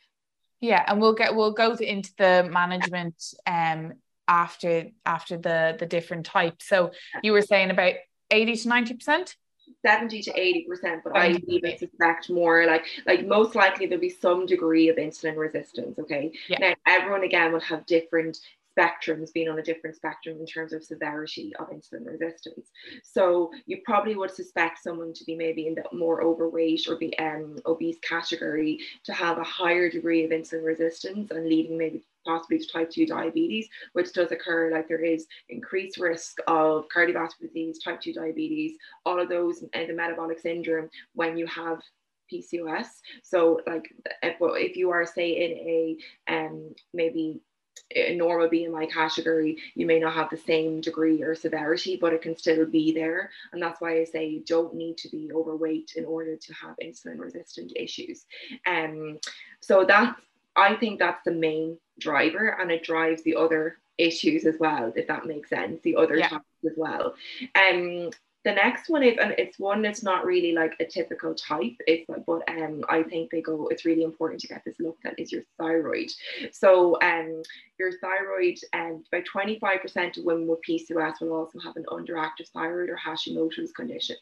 [0.62, 3.94] Yeah and we'll get we'll go into the management um
[4.28, 6.68] after after the the different types.
[6.68, 6.92] So
[7.24, 7.96] you were saying about
[8.32, 9.36] 80 to 90 percent
[9.82, 14.10] 70 to 80 percent but i even suspect more like like most likely there'll be
[14.10, 16.58] some degree of insulin resistance okay yeah.
[16.60, 18.40] now everyone again will have different
[18.78, 22.72] spectrums being on a different spectrum in terms of severity of insulin resistance.
[23.04, 27.18] So you probably would suspect someone to be maybe in the more overweight or be
[27.20, 32.60] um, obese category to have a higher degree of insulin resistance and leading maybe possibly
[32.60, 37.80] to type 2 diabetes, which does occur, like there is increased risk of cardiovascular disease,
[37.80, 41.80] type 2 diabetes, all of those, and the metabolic syndrome when you have
[42.32, 42.88] PCOS.
[43.24, 45.52] So, like, if, if you are, say, in
[46.32, 47.42] a um, maybe
[47.96, 52.22] a normal BMI category, you may not have the same degree or severity, but it
[52.22, 53.30] can still be there.
[53.52, 56.76] And that's why I say you don't need to be overweight in order to have
[56.84, 58.26] insulin resistant issues.
[58.66, 59.20] Um,
[59.62, 60.16] so that
[60.56, 65.08] I think that's the main driver, and it drives the other issues as well, if
[65.08, 66.30] that makes sense, the other yeah.
[66.30, 67.16] topics as well.
[67.56, 68.10] Um,
[68.46, 72.06] the next one is, and it's one that's not really like a typical type, it's
[72.28, 75.32] but um, I think they go, it's really important to get this looked at is
[75.32, 76.12] your thyroid.
[76.52, 77.42] So um,
[77.80, 82.48] your thyroid, and um, about 25% of women with PCOS will also have an underactive
[82.54, 84.16] thyroid or Hashimoto's condition.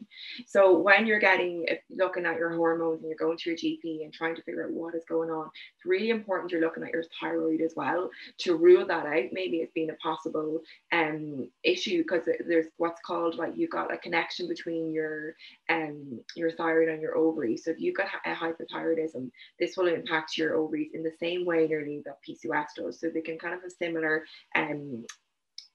[0.47, 4.13] So when you're getting, looking at your hormones and you're going to your GP and
[4.13, 7.03] trying to figure out what is going on, it's really important you're looking at your
[7.19, 8.09] thyroid as well
[8.39, 10.61] to rule that out, maybe as being a possible
[10.93, 15.35] um, issue because there's what's called like you've got a connection between your
[15.69, 17.63] um your thyroid and your ovaries.
[17.63, 21.67] So if you've got a hypothyroidism, this will impact your ovaries in the same way
[21.67, 22.99] nearly that PCOS does.
[22.99, 25.05] So they can kind of have similar um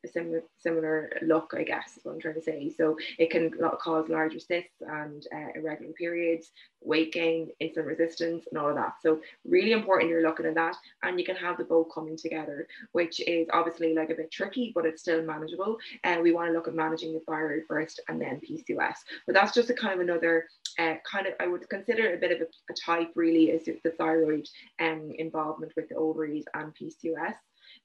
[0.05, 2.73] a similar similar look, I guess, is what I'm trying to say.
[2.77, 8.59] So it can cause larger cysts and uh, irregular periods, weight gain, insulin resistance, and
[8.59, 8.95] all of that.
[9.03, 12.69] So really important you're looking at that, and you can have the both coming together,
[12.93, 15.79] which is obviously like a bit tricky, but it's still manageable.
[16.05, 18.97] And uh, we want to look at managing the thyroid first, and then PCOS.
[19.27, 20.47] But that's just a kind of another
[20.79, 23.91] uh, kind of I would consider a bit of a, a type really is the
[23.99, 24.47] thyroid
[24.81, 27.35] um, involvement with the ovaries and PCOS.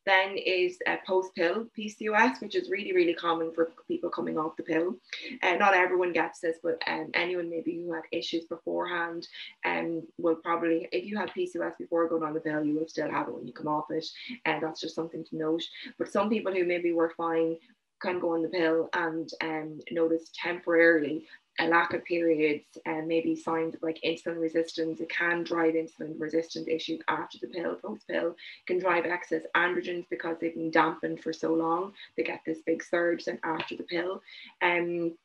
[0.05, 4.57] Then is a post pill PCOS, which is really, really common for people coming off
[4.57, 4.95] the pill.
[5.41, 9.27] And uh, not everyone gets this, but um, anyone maybe who had issues beforehand
[9.65, 13.09] um, will probably, if you had PCOS before going on the pill, you will still
[13.09, 14.05] have it when you come off it.
[14.45, 15.63] And uh, that's just something to note.
[15.97, 17.57] But some people who maybe were fine
[18.01, 21.25] can go on the pill and um, notice temporarily
[21.59, 24.99] a lack of periods and maybe signs of like insulin resistance.
[24.99, 28.35] It can drive insulin resistant issues after the pill, post pill,
[28.65, 31.93] can drive excess androgens because they've been dampened for so long.
[32.17, 34.21] They get this big surge then after the pill.
[34.61, 35.15] Um,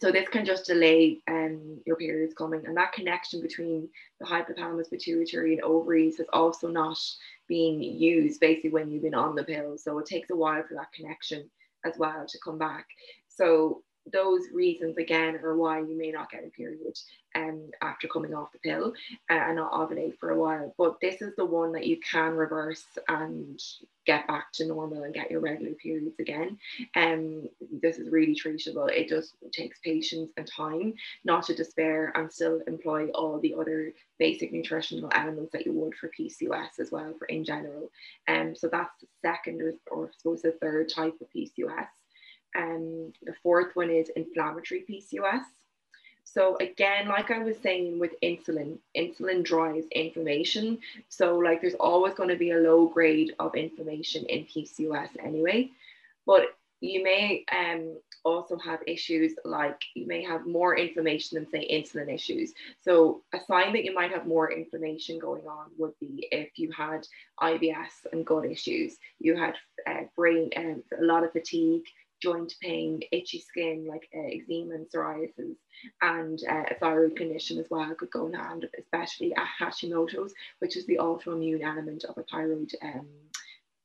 [0.00, 3.88] so this can just delay um, your periods coming and that connection between
[4.20, 6.98] the hypothalamus pituitary and ovaries has also not
[7.46, 10.74] been used basically when you've been on the pill so it takes a while for
[10.74, 11.50] that connection
[11.84, 12.86] as well to come back
[13.28, 16.98] so those reasons again are why you may not get a period
[17.34, 18.92] um, after coming off the pill
[19.30, 20.74] uh, and not ovulate for a while.
[20.76, 23.60] But this is the one that you can reverse and
[24.04, 26.58] get back to normal and get your regular periods again.
[26.94, 27.48] And um,
[27.80, 28.90] this is really treatable.
[28.90, 33.92] It just takes patience and time, not to despair, and still employ all the other
[34.18, 37.88] basic nutritional elements that you would for PCOS as well, for in general.
[38.26, 41.86] And um, so that's the second or, or I suppose the third type of PCOS.
[42.54, 45.44] And the fourth one is inflammatory PCOS.
[46.24, 50.78] So again, like I was saying with insulin, insulin drives inflammation.
[51.08, 55.70] So like there's always going to be a low grade of inflammation in PCOS anyway.
[56.26, 61.68] But you may um, also have issues like you may have more inflammation than say
[61.70, 62.52] insulin issues.
[62.80, 66.70] So a sign that you might have more inflammation going on would be if you
[66.72, 67.06] had
[67.40, 69.54] IBS and gut issues, you had
[69.86, 71.84] uh, brain and um, a lot of fatigue,
[72.22, 75.56] joint pain, itchy skin like uh, eczema and psoriasis,
[76.00, 80.76] and uh, a thyroid condition as well could go in hand, especially a Hashimoto's, which
[80.76, 83.08] is the autoimmune element of a thyroid um,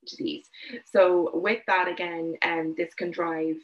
[0.05, 0.49] disease.
[0.85, 3.57] So with that again, um, this can drive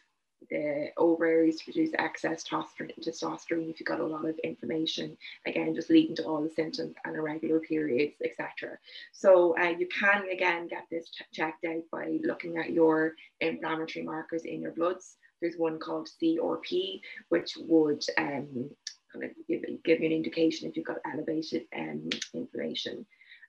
[0.50, 6.16] the ovaries produce excess testosterone if you've got a lot of inflammation, again, just leading
[6.18, 8.78] to all the symptoms and irregular periods, etc.
[9.12, 14.44] So uh, you can, again, get this checked out by looking at your inflammatory markers
[14.44, 15.18] in your bloods.
[15.42, 18.70] There's one called CRP, which would um,
[19.12, 23.06] kind of give, give you an indication if you've got elevated um, inflammation.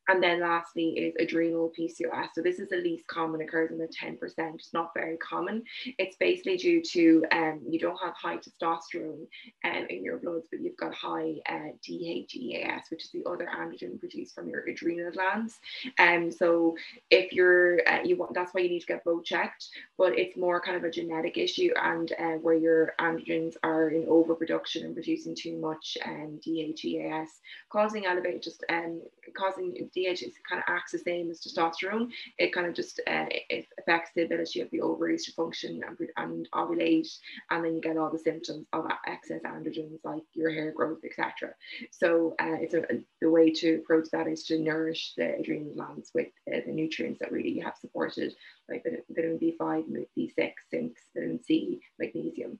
[0.08, 2.28] And then lastly is adrenal PCOS.
[2.34, 4.18] So this is the least common, occurs in the 10%.
[4.54, 5.62] It's not very common.
[5.98, 9.26] It's basically due to um, you don't have high testosterone
[9.64, 13.98] um, in your bloods, but you've got high uh, DHEAS, which is the other androgen
[13.98, 15.58] produced from your adrenal glands.
[15.98, 16.76] And um, so
[17.10, 20.36] if you're, uh, you want, that's why you need to get both checked, but it's
[20.36, 24.94] more kind of a genetic issue and uh, where your androgens are in overproduction and
[24.94, 27.28] producing too much um, DHEAS,
[27.70, 29.00] causing elevated, just um,
[29.36, 32.10] causing DHEA kind of acts the same as testosterone.
[32.38, 35.98] It kind of just uh, it affects the ability of the ovaries to function and,
[36.16, 37.08] and ovulate,
[37.50, 41.54] and then you get all the symptoms of excess androgens like your hair growth, etc.
[41.90, 42.82] So uh, it's a,
[43.20, 47.20] the way to approach that is to nourish the adrenal glands with uh, the nutrients
[47.20, 48.34] that really have supported,
[48.68, 52.58] like vitamin B5, B6, zinc, vitamin C, magnesium,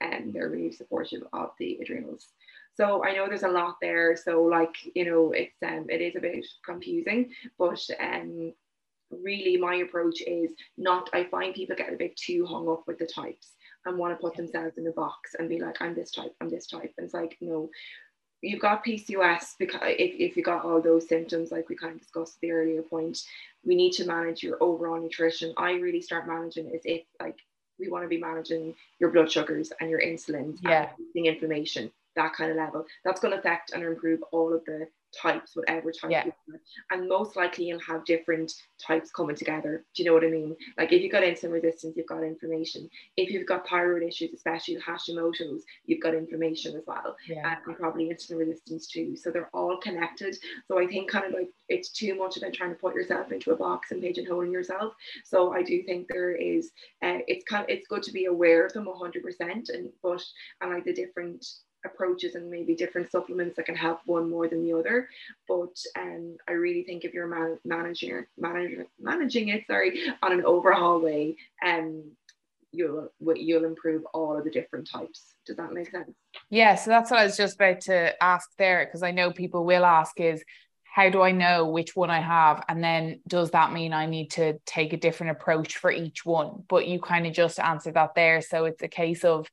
[0.00, 2.28] and they're really supportive of the adrenals.
[2.76, 4.16] So I know there's a lot there.
[4.16, 8.52] So like you know, it's um, it is a bit confusing, but um,
[9.10, 11.10] really my approach is not.
[11.12, 13.52] I find people get a bit too hung up with the types
[13.86, 16.48] and want to put themselves in a box and be like, I'm this type, I'm
[16.48, 16.92] this type.
[16.98, 17.70] And it's like, no,
[18.42, 22.00] you've got PCOS because if, if you got all those symptoms, like we kind of
[22.00, 23.22] discussed at the earlier point,
[23.64, 25.54] we need to manage your overall nutrition.
[25.56, 27.38] I really start managing as if like
[27.78, 32.34] we want to be managing your blood sugars and your insulin, yeah, and inflammation, that
[32.34, 32.84] kind of level.
[33.04, 36.24] That's going to affect and improve all of the types, whatever type yeah.
[36.90, 38.52] and most likely you'll have different
[38.84, 39.84] types coming together.
[39.94, 40.56] Do you know what I mean?
[40.76, 42.88] Like if you've got insulin resistance, you've got inflammation.
[43.16, 47.56] If you've got thyroid issues, especially Hashimoto's, you've got inflammation as well, yeah.
[47.66, 49.16] and probably insulin resistance too.
[49.16, 50.36] So they're all connected.
[50.68, 53.52] So I think kind of like it's too much about trying to put yourself into
[53.52, 54.94] a box and pigeonholing yourself.
[55.24, 58.66] So I do think there is, uh, it's kind of it's good to be aware
[58.66, 60.22] of them 100%, and but
[60.60, 61.44] and like the different
[61.86, 65.08] approaches and maybe different supplements that can help one more than the other.
[65.48, 70.44] But um, I really think if you're man- managing managing managing it, sorry, on an
[70.44, 72.04] overhaul way, um,
[72.72, 75.34] you'll you'll improve all of the different types.
[75.46, 76.10] Does that make sense?
[76.50, 79.64] Yeah, so that's what I was just about to ask there because I know people
[79.64, 80.44] will ask is
[80.96, 82.64] how do I know which one I have?
[82.70, 86.64] And then does that mean I need to take a different approach for each one?
[86.68, 88.40] But you kind of just answered that there.
[88.40, 89.46] So it's a case of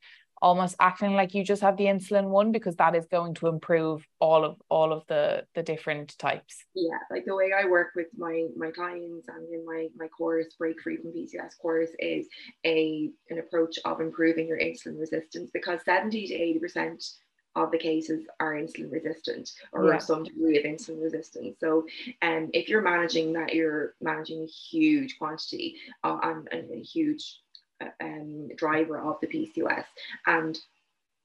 [0.43, 4.05] almost acting like you just have the insulin one because that is going to improve
[4.19, 8.07] all of all of the the different types yeah like the way i work with
[8.17, 12.27] my my clients and in my my course break free from pcos course is
[12.65, 17.03] a an approach of improving your insulin resistance because 70 to 80 percent
[17.55, 19.99] of the cases are insulin resistant or yeah.
[19.99, 21.55] some degree of insulin resistance.
[21.59, 21.85] So,
[22.23, 27.42] um, if you're managing that, you're managing a huge quantity uh, and, and a huge
[28.01, 29.85] um, driver of the PCOS.
[30.27, 30.57] And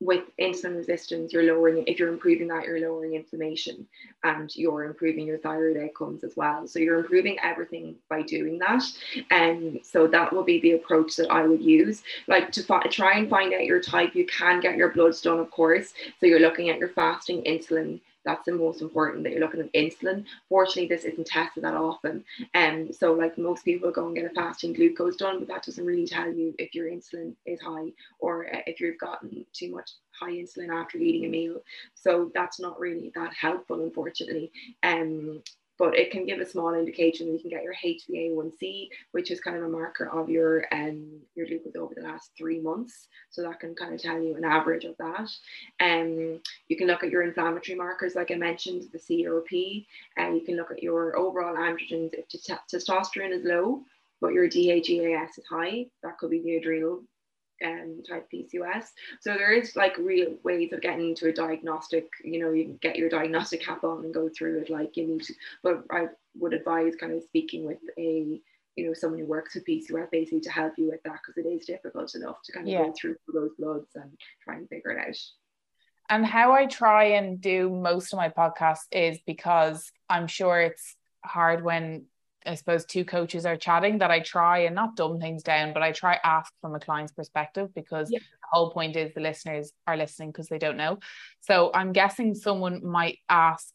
[0.00, 3.86] with insulin resistance, you're lowering, if you're improving that, you're lowering inflammation
[4.22, 6.68] and you're improving your thyroid outcomes as well.
[6.68, 8.84] So you're improving everything by doing that.
[9.30, 12.02] And so that will be the approach that I would use.
[12.28, 15.40] Like to fi- try and find out your type, you can get your bloods done,
[15.40, 15.92] of course.
[16.20, 19.72] So you're looking at your fasting insulin that's the most important that you're looking at
[19.72, 20.22] insulin.
[20.50, 22.22] Fortunately, this isn't tested that often.
[22.52, 25.62] And um, so like most people go and get a fasting glucose done, but that
[25.62, 29.70] doesn't really tell you if your insulin is high or uh, if you've gotten too
[29.70, 31.62] much high insulin after eating a meal.
[31.94, 34.52] So that's not really that helpful, unfortunately.
[34.82, 35.42] Um,
[35.78, 37.32] but it can give a small indication.
[37.32, 41.46] You can get your HbA1c, which is kind of a marker of your um your
[41.46, 43.08] glucose over the last three months.
[43.30, 45.30] So that can kind of tell you an average of that.
[45.80, 49.86] Um, you can look at your inflammatory markers, like I mentioned, the CRP,
[50.16, 52.14] and you can look at your overall androgens.
[52.14, 53.82] If testosterone is low,
[54.20, 57.02] but your DHEAS is high, that could be the adrenal
[57.64, 58.86] um, type PCOS.
[59.20, 62.96] So there is like real ways of getting to a diagnostic, you know, you get
[62.96, 66.54] your diagnostic cap on and go through it like you need to, but I would
[66.54, 68.40] advise kind of speaking with a,
[68.76, 71.48] you know, someone who works with PCOS basically to help you with that because it
[71.48, 72.84] is difficult enough to kind of yeah.
[72.84, 75.16] go through those bloods and try and figure it out.
[76.10, 80.96] And how I try and do most of my podcasts is because I'm sure it's
[81.22, 82.06] hard when
[82.48, 85.82] I suppose two coaches are chatting that I try and not dumb things down, but
[85.82, 88.20] I try ask from a client's perspective because yeah.
[88.20, 90.98] the whole point is the listeners are listening because they don't know.
[91.40, 93.68] So I'm guessing someone might ask,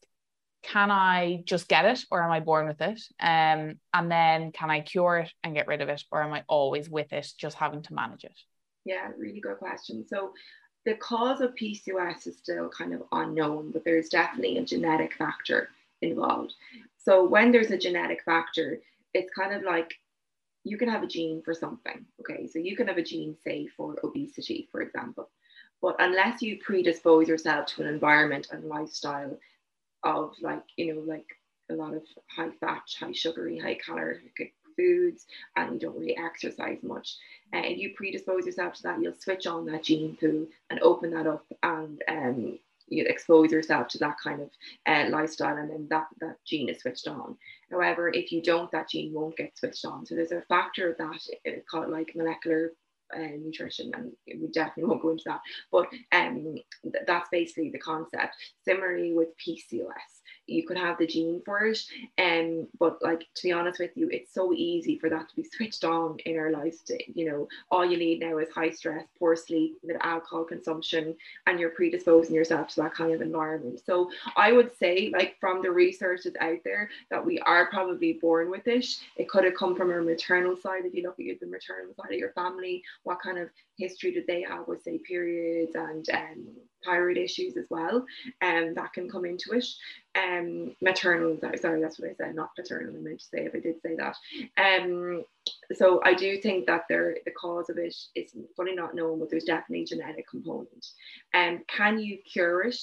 [0.64, 3.00] can I just get it or am I born with it?
[3.20, 6.44] Um, and then can I cure it and get rid of it or am I
[6.48, 8.40] always with it, just having to manage it?
[8.86, 10.06] Yeah, really good question.
[10.08, 10.34] So
[10.86, 15.70] the cause of PCOS is still kind of unknown, but there's definitely a genetic factor
[16.02, 16.54] involved.
[17.04, 18.80] So when there's a genetic factor,
[19.14, 19.94] it's kind of like
[20.64, 22.06] you can have a gene for something.
[22.22, 25.30] Okay, so you can have a gene, say, for obesity, for example.
[25.82, 29.38] But unless you predispose yourself to an environment and lifestyle
[30.04, 31.26] of like, you know, like
[31.70, 36.80] a lot of high fat, high sugary, high caloric foods, and you don't really exercise
[36.82, 37.16] much,
[37.52, 41.12] and uh, you predispose yourself to that, you'll switch on that gene pool and open
[41.12, 44.50] that up and um, you expose yourself to that kind of
[44.86, 47.38] uh, lifestyle and then that, that gene is switched on.
[47.72, 50.06] However, if you don't, that gene won't get switched on.
[50.06, 52.74] So there's a factor that uh, called like molecular
[53.16, 55.40] uh, nutrition and we definitely won't go into that
[55.72, 59.86] but um th- that's basically the concept similarly with pcos
[60.48, 61.80] you could have the gene for it.
[62.18, 65.36] And um, but like to be honest with you it's so easy for that to
[65.36, 66.84] be switched on in our lives
[67.14, 71.16] you know all you need now is high stress poor sleep with alcohol consumption
[71.48, 73.82] and you're predisposing yourself to that kind of environment.
[73.86, 78.14] So i would say like from the research that's out there that we are probably
[78.14, 78.86] born with it.
[79.18, 82.14] It could have come from our maternal side if you look at the maternal side
[82.14, 86.48] of your family what kind of history did they have with say periods and um,
[86.84, 88.06] thyroid issues as well
[88.42, 89.66] and um, that can come into it.
[90.16, 93.60] Um maternal sorry that's what I said not paternal I meant to say if I
[93.60, 94.16] did say that.
[94.58, 95.24] Um
[95.74, 99.30] so I do think that there the cause of it is fully not known but
[99.30, 100.86] there's definitely genetic component.
[101.34, 102.78] And um, can you cure it?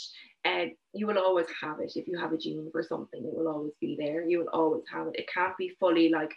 [0.44, 1.92] And you will always have it.
[1.96, 4.24] If you have a gene for something it will always be there.
[4.24, 5.16] You will always have it.
[5.16, 6.32] It can't be fully like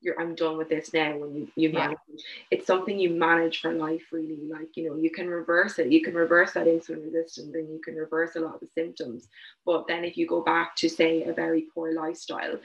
[0.00, 1.98] you're I'm done with this now when you you manage.
[2.08, 2.22] Yeah.
[2.50, 4.38] it's something you manage for life really.
[4.48, 5.92] Like you know you can reverse it.
[5.92, 9.28] You can reverse that insulin resistance and you can reverse a lot of the symptoms.
[9.66, 12.58] But then if you go back to say a very poor lifestyle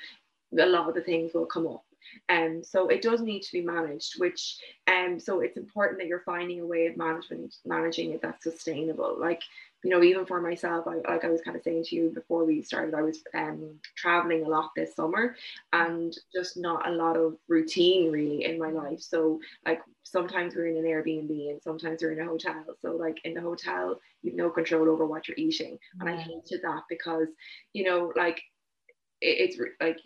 [0.59, 1.84] a lot of the things will come up
[2.30, 6.24] um, so it does need to be managed which um so it's important that you're
[6.26, 9.41] finding a way of management managing it that's sustainable like
[9.84, 12.45] you know, even for myself, I, like I was kind of saying to you before
[12.45, 15.36] we started, I was um, traveling a lot this summer
[15.74, 19.01] and just not a lot of routine really in my life.
[19.01, 22.64] So, like, sometimes we're in an Airbnb and sometimes we're in a hotel.
[22.82, 25.78] So, like, in the hotel, you've no control over what you're eating.
[25.99, 27.28] And I hated that because,
[27.74, 28.41] you know, like,
[29.20, 29.97] it, it's like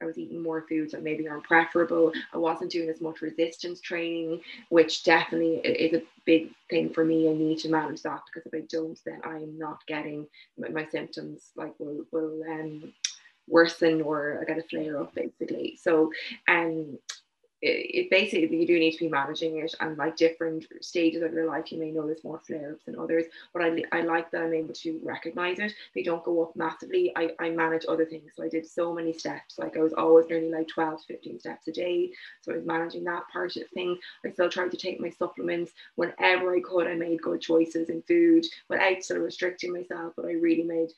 [0.00, 2.12] I was eating more foods that maybe aren't preferable.
[2.32, 7.28] I wasn't doing as much resistance training, which definitely is a big thing for me.
[7.28, 10.26] I need to manage that because if I don't, then I'm not getting
[10.56, 12.92] my symptoms like will will um
[13.48, 15.78] worsen or I get a flare up basically.
[15.80, 16.12] So
[16.48, 16.98] um
[17.60, 21.46] it, basically you do need to be managing it and like different stages of your
[21.46, 21.72] life.
[21.72, 25.00] You may notice more flare-ups than others but I, I like that I'm able to
[25.02, 25.72] recognize it.
[25.94, 27.12] They don't go up massively.
[27.16, 28.30] I, I manage other things.
[28.36, 29.58] So I did so many steps.
[29.58, 32.10] Like I was always nearly like 12 to 15 steps a day.
[32.42, 35.72] So I was managing that part of thing I still tried to take my supplements
[35.96, 36.86] whenever I could.
[36.86, 40.90] I made good choices in food without sort of restricting myself but I really made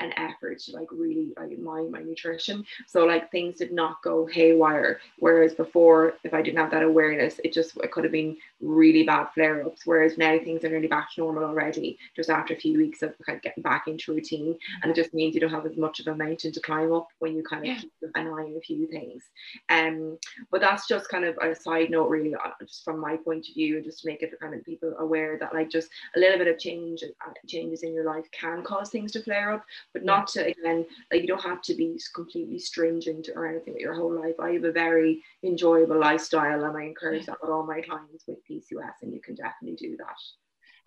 [0.00, 2.64] an effort to like really like mind my nutrition.
[2.86, 5.00] So like things did not go haywire.
[5.18, 9.04] Whereas before, if I didn't have that awareness, it just it could have been really
[9.04, 9.82] bad flare ups.
[9.84, 13.14] Whereas now things are nearly back to normal already, just after a few weeks of
[13.24, 14.56] kind of getting back into routine.
[14.82, 17.08] And it just means you don't have as much of a mountain to climb up
[17.18, 17.80] when you kind of yeah.
[17.80, 19.24] keep an eye on a few things.
[19.68, 20.18] Um,
[20.50, 23.54] but that's just kind of a side note, really, uh, just from my point of
[23.54, 26.48] view, just to make it kind of people aware that like just a little bit
[26.48, 30.26] of change uh, changes in your life can cause things to flare up but not
[30.26, 34.14] to again like you don't have to be completely stringent or anything with your whole
[34.14, 38.24] life i have a very enjoyable lifestyle and i encourage that with all my clients
[38.26, 40.16] with pcos and you can definitely do that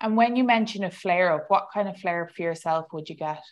[0.00, 3.08] and when you mention a flare up what kind of flare up for yourself would
[3.08, 3.42] you get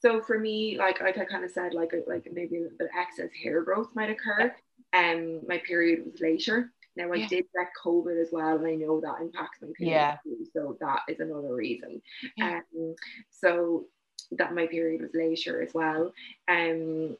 [0.00, 3.30] so for me like like i kind of said like like maybe a the excess
[3.42, 4.54] hair growth might occur
[4.92, 7.28] and um, my period was later now I yeah.
[7.28, 9.94] did get COVID as well, and I know that impacts my period.
[9.94, 10.16] Yeah.
[10.52, 12.02] So that is another reason.
[12.36, 12.60] Yeah.
[12.76, 12.96] Um,
[13.30, 13.84] so
[14.32, 16.12] that my period was later as well.
[16.48, 17.16] Um,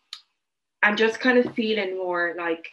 [0.82, 2.68] I'm just kind of feeling more like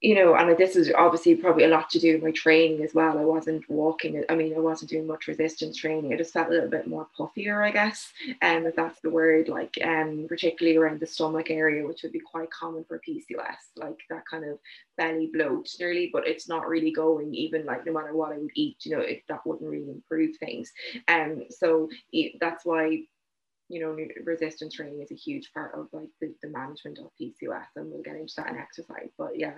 [0.00, 2.94] you know, and this is obviously probably a lot to do with my training as
[2.94, 3.18] well.
[3.18, 6.12] I wasn't walking, I mean, I wasn't doing much resistance training.
[6.12, 9.10] I just felt a little bit more puffier, I guess, and um, if that's the
[9.10, 13.76] word, like um, particularly around the stomach area, which would be quite common for PCOS,
[13.76, 14.58] like that kind of
[14.96, 18.52] belly bloat nearly, but it's not really going, even like no matter what I would
[18.54, 20.70] eat, you know, it, that wouldn't really improve things.
[21.08, 21.88] And um, so
[22.40, 23.00] that's why
[23.70, 27.66] you know, resistance training is a huge part of like the, the management of PCOS,
[27.76, 29.10] and we'll get into that in exercise.
[29.16, 29.54] But yeah,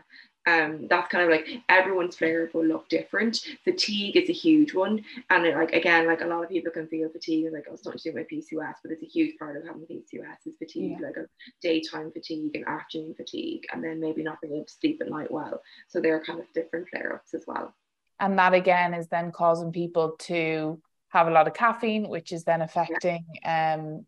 [0.47, 3.41] um, that's kind of like everyone's flare up will look different.
[3.65, 6.87] Fatigue is a huge one, and it, like again, like a lot of people can
[6.89, 9.57] feel fatigue, like oh, it's not to do with PCOS, but it's a huge part
[9.57, 11.07] of having PCOS is fatigue, yeah.
[11.07, 11.27] like a
[11.63, 15.31] daytime fatigue and afternoon fatigue, and then maybe not being able to sleep at night
[15.31, 15.63] well.
[15.89, 17.75] So they're kind of different flare ups as well.
[18.21, 20.81] And that again is then causing people to
[21.13, 24.07] have a lot of caffeine, which is then affecting um,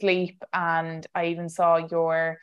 [0.00, 0.42] sleep.
[0.52, 2.38] And I even saw your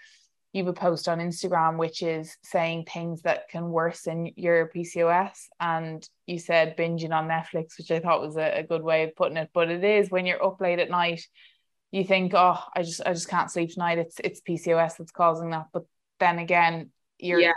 [0.53, 5.49] you have a post on Instagram which is saying things that can worsen your PCOS.
[5.59, 9.15] And you said binging on Netflix, which I thought was a, a good way of
[9.15, 9.49] putting it.
[9.53, 11.27] But it is when you're up late at night,
[11.91, 13.97] you think, oh, I just I just can't sleep tonight.
[13.97, 15.67] It's it's PCOS that's causing that.
[15.73, 15.85] But
[16.19, 17.53] then again, you're yeah.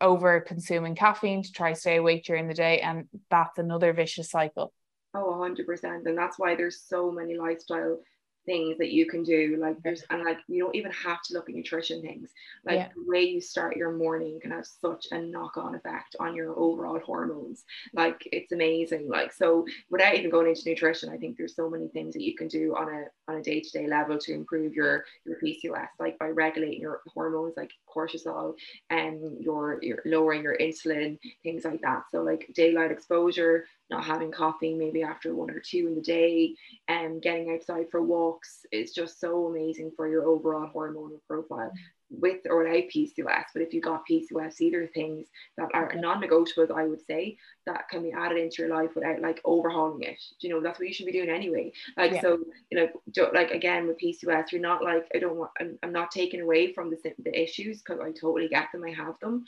[0.00, 4.72] over consuming caffeine to try stay awake during the day, and that's another vicious cycle.
[5.14, 6.06] Oh, 100%.
[6.06, 7.98] And that's why there's so many lifestyle
[8.46, 9.56] things that you can do.
[9.60, 12.30] Like there's and like you don't even have to look at nutrition things.
[12.64, 12.88] Like yeah.
[12.94, 16.98] the way you start your morning can have such a knock-on effect on your overall
[17.00, 17.64] hormones.
[17.92, 19.08] Like it's amazing.
[19.08, 22.34] Like so without even going into nutrition i think there's so many things that you
[22.34, 26.28] can do on a on a day-to-day level to improve your your pcos like by
[26.28, 28.54] regulating your hormones like cortisol
[28.90, 32.04] and your you're lowering your insulin things like that.
[32.10, 36.54] So like daylight exposure not having coffee maybe after one or two in the day
[36.88, 41.70] and getting outside for walks is just so amazing for your overall hormonal profile
[42.10, 43.44] with or without PCOS.
[43.52, 47.88] But if you got PCOS, either are things that are non-negotiables, I would say, that
[47.88, 50.20] can be added into your life without like overhauling it.
[50.40, 51.72] You know, that's what you should be doing anyway.
[51.96, 52.20] Like yeah.
[52.20, 52.38] so,
[52.70, 55.50] you know, like again with PCOS, you're not like I don't want.
[55.60, 58.84] I'm, I'm not taking away from the the issues because I totally get them.
[58.84, 59.44] I have them,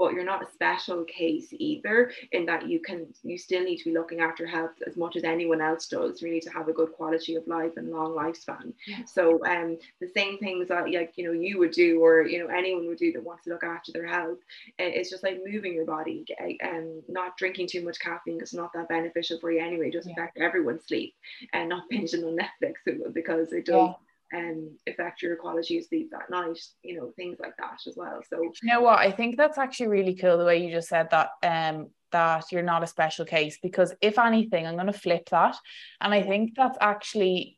[0.00, 3.84] but you're not a special case either in that you can you still need to
[3.84, 6.90] be looking after health as much as anyone else does really to have a good
[6.92, 9.04] quality of life and long lifespan yeah.
[9.04, 12.46] so um the same things that like you know you would do or you know
[12.46, 14.38] anyone would do that wants to look after their health
[14.78, 18.72] it's just like moving your body and um, not drinking too much caffeine is not
[18.72, 20.14] that beneficial for you anyway it does yeah.
[20.14, 21.14] affect everyone's sleep
[21.52, 23.92] and not binging on netflix because it does yeah
[24.34, 28.20] um, affect your quality of sleep that night, you know, things like that as well.
[28.28, 31.10] So you know what, I think that's actually really cool the way you just said
[31.10, 31.30] that.
[31.42, 35.56] Um, that you're not a special case because if anything, I'm going to flip that,
[36.00, 37.56] and I think that's actually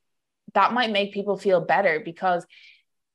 [0.54, 2.44] that might make people feel better because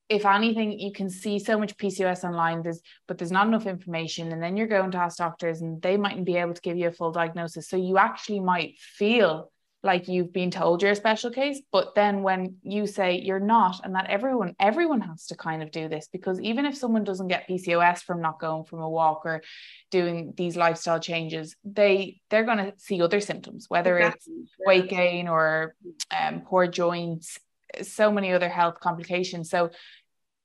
[0.10, 4.32] if anything, you can see so much PCOS online, there's but there's not enough information,
[4.32, 6.88] and then you're going to ask doctors, and they mightn't be able to give you
[6.88, 7.70] a full diagnosis.
[7.70, 9.52] So you actually might feel
[9.88, 13.82] like you've been told you're a special case but then when you say you're not
[13.84, 17.30] and that everyone everyone has to kind of do this because even if someone doesn't
[17.30, 19.42] get PCOS from not going from a walk or
[19.90, 24.34] doing these lifestyle changes they they're going to see other symptoms whether exactly.
[24.44, 25.74] it's weight gain or
[26.16, 27.40] um, poor joints
[27.84, 29.50] so many other health complications.
[29.50, 29.72] So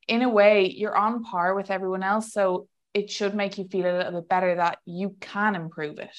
[0.09, 3.87] in a way you're on par with everyone else so it should make you feel
[3.87, 6.17] a little bit better that you can improve it.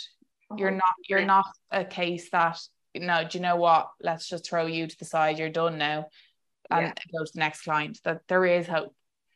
[0.55, 2.59] You're not you're not a case that
[2.95, 3.89] no, do you know what?
[4.01, 5.39] Let's just throw you to the side.
[5.39, 6.07] You're done now,
[6.69, 6.93] and yeah.
[7.11, 7.99] go to the next client.
[8.03, 8.93] That there is hope.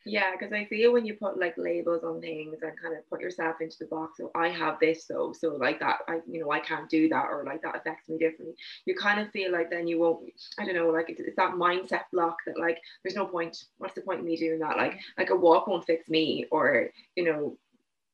[0.08, 3.20] Yeah, because I feel when you put like labels on things and kind of put
[3.20, 6.52] yourself into the box, so I have this so so like that, I you know
[6.52, 8.56] I can't do that or like that affects me differently.
[8.86, 10.32] You kind of feel like then you won't.
[10.58, 13.58] I don't know, like it's, it's that mindset block that like there's no point.
[13.80, 14.78] What's the point in me doing that?
[14.78, 17.58] Like like a walk won't fix me, or you know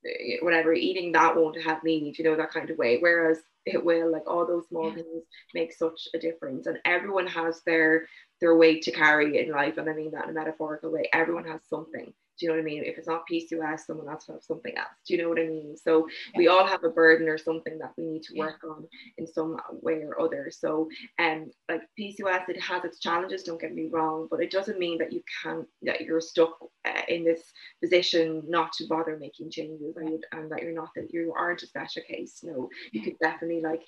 [0.04, 3.84] eh, whatever eating that won't have me you know that kind of way whereas it
[3.84, 4.96] will like all those small yeah.
[4.96, 6.66] things make such a difference.
[6.66, 8.06] And everyone has their
[8.40, 9.78] their weight to carry in life.
[9.78, 11.08] And i mean that in a metaphorical way.
[11.12, 12.84] Everyone has something do you know what I mean?
[12.84, 14.88] If it's not PCOS, someone else will have something else.
[15.06, 15.76] Do you know what I mean?
[15.76, 16.38] So yeah.
[16.38, 18.70] we all have a burden or something that we need to work yeah.
[18.70, 20.50] on in some way or other.
[20.50, 24.78] So um like PCOS, it has its challenges, don't get me wrong, but it doesn't
[24.78, 29.50] mean that you can't that you're stuck uh, in this position not to bother making
[29.50, 32.40] changes and, and that you're not that you aren't a special case.
[32.42, 33.82] No, you could definitely like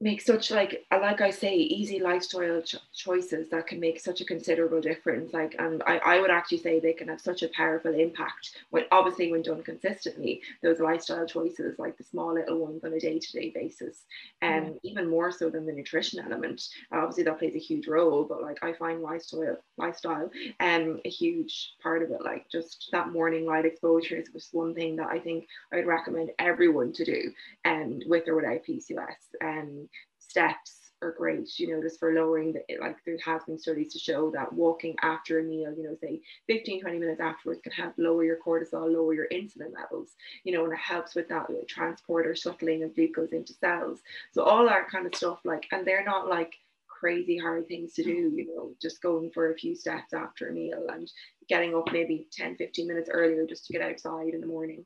[0.00, 4.26] make such like like I say easy lifestyle ch- choices that can make such a
[4.26, 5.32] considerable difference.
[5.32, 8.84] Like and I, I would actually say they can have such a powerful impact when
[8.92, 13.52] obviously when done consistently those lifestyle choices like the small little ones on a day-to-day
[13.54, 14.04] basis
[14.42, 14.78] and um, mm.
[14.82, 16.62] even more so than the nutrition element.
[16.92, 20.30] Obviously that plays a huge role but like I find lifestyle lifestyle
[20.60, 22.22] um a huge part of it.
[22.22, 26.32] Like just that morning light exposure is just one thing that I think I'd recommend
[26.38, 27.32] everyone to do
[27.64, 29.88] and um, with or without PCOS and um,
[30.36, 33.98] steps are great, you know, just for lowering the, like there has been studies to
[33.98, 37.94] show that walking after a meal, you know, say 15, 20 minutes afterwards can help
[37.96, 40.10] lower your cortisol, lower your insulin levels,
[40.44, 44.00] you know, and it helps with that like, transport or shuttling of glucose into cells.
[44.32, 46.54] So all that kind of stuff, like, and they're not like
[46.86, 48.38] crazy hard things to do, mm-hmm.
[48.38, 51.10] you know, just going for a few steps after a meal and
[51.48, 54.84] getting up maybe 10, 15 minutes earlier just to get outside in the morning.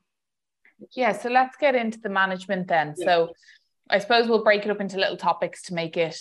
[0.93, 2.95] Yeah, so let's get into the management then.
[2.97, 3.05] Yeah.
[3.05, 3.33] So
[3.91, 6.17] I suppose we'll break it up into little topics to make it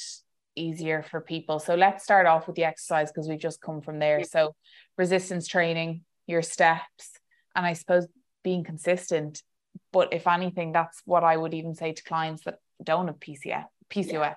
[0.57, 1.61] easier for people.
[1.61, 4.25] So let's start off with the exercise because we've just come from there.
[4.25, 4.55] So
[4.99, 7.13] resistance training, your steps,
[7.55, 8.07] and I suppose
[8.43, 9.43] being consistent.
[9.93, 13.67] But if anything, that's what I would even say to clients that don't have PCS,
[13.89, 14.13] PCOS.
[14.13, 14.35] Yeah.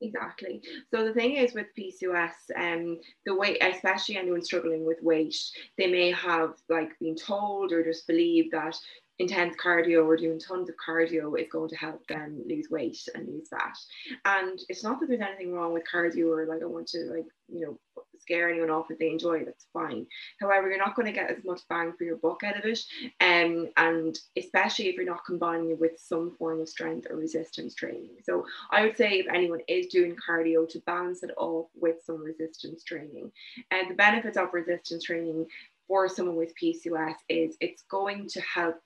[0.00, 0.62] Exactly.
[0.94, 5.34] So the thing is with PCOS, um, the weight, especially anyone struggling with weight,
[5.76, 8.76] they may have like been told or just believe that
[9.18, 13.26] intense cardio or doing tons of cardio is going to help them lose weight and
[13.26, 13.76] lose fat.
[14.24, 17.26] And it's not that there's anything wrong with cardio or like I want to like,
[17.48, 17.78] you know,
[18.20, 20.06] scare anyone off if they enjoy it, that's fine.
[20.40, 22.78] However, you're not going to get as much bang for your buck out of it.
[23.20, 27.74] Um, and especially if you're not combining it with some form of strength or resistance
[27.74, 28.16] training.
[28.24, 32.22] So I would say if anyone is doing cardio to balance it off with some
[32.22, 33.32] resistance training.
[33.70, 35.46] And the benefits of resistance training
[35.88, 38.76] for someone with PCOS is it's going to help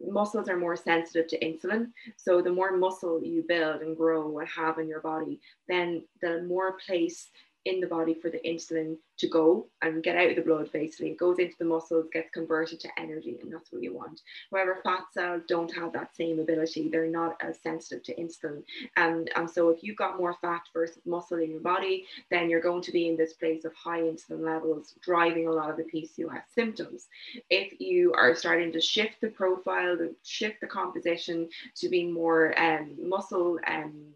[0.00, 1.88] muscles are more sensitive to insulin.
[2.16, 6.42] So the more muscle you build and grow and have in your body, then the
[6.42, 7.28] more place
[7.66, 11.10] in the body for the insulin to go and get out of the blood basically.
[11.10, 14.20] It goes into the muscles gets converted to energy and that's what you want.
[14.52, 16.88] However fat cells don't have that same ability.
[16.88, 18.62] They're not as sensitive to insulin.
[18.96, 22.60] And, and so if you've got more fat versus muscle in your body then you're
[22.60, 25.84] going to be in this place of high insulin levels driving a lot of the
[25.84, 27.08] pcos symptoms.
[27.50, 32.94] If you are starting to shift the profile shift the composition to be more um,
[33.02, 34.14] muscle um,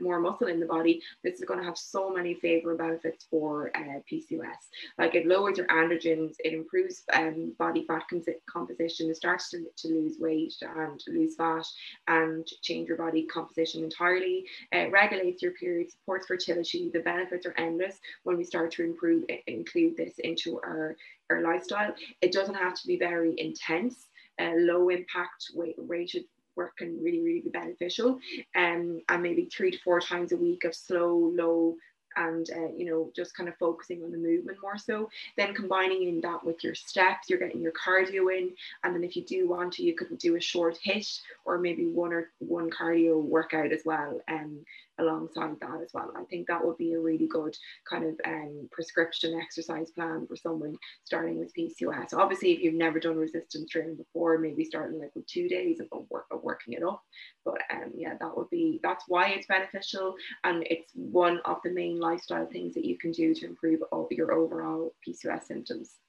[0.00, 3.70] more muscle in the body, this is going to have so many favorable benefits for
[3.76, 4.68] uh, PCOS.
[4.98, 8.04] Like it lowers your androgens, it improves um, body fat
[8.48, 11.66] composition, it starts to, to lose weight and lose fat
[12.08, 14.46] and change your body composition entirely.
[14.72, 16.90] It regulates your period, supports fertility.
[16.92, 20.96] The benefits are endless when we start to improve include this into our,
[21.30, 21.94] our lifestyle.
[22.20, 24.08] It doesn't have to be very intense.
[24.40, 26.24] Uh, low impact weight rated
[26.56, 28.18] work can really, really be beneficial.
[28.54, 31.76] Um, and maybe three to four times a week of slow, low
[32.16, 35.08] and uh, you know just kind of focusing on the movement more so.
[35.36, 38.50] Then combining in that with your steps you're getting your cardio in.
[38.84, 41.86] And then if you do want to you could do a short HIIT or maybe
[41.86, 44.20] one or one cardio workout as well.
[44.28, 44.64] Um,
[44.98, 46.12] alongside that as well.
[46.16, 47.56] I think that would be a really good
[47.88, 52.14] kind of um, prescription exercise plan for someone starting with PCOS.
[52.14, 55.86] Obviously, if you've never done resistance training before, maybe starting like with two days of,
[56.10, 57.02] work, of working it up.
[57.44, 60.14] But um, yeah, that would be that's why it's beneficial,
[60.44, 63.80] and it's one of the main lifestyle things that you can do to improve
[64.10, 66.01] your overall PCOS symptoms.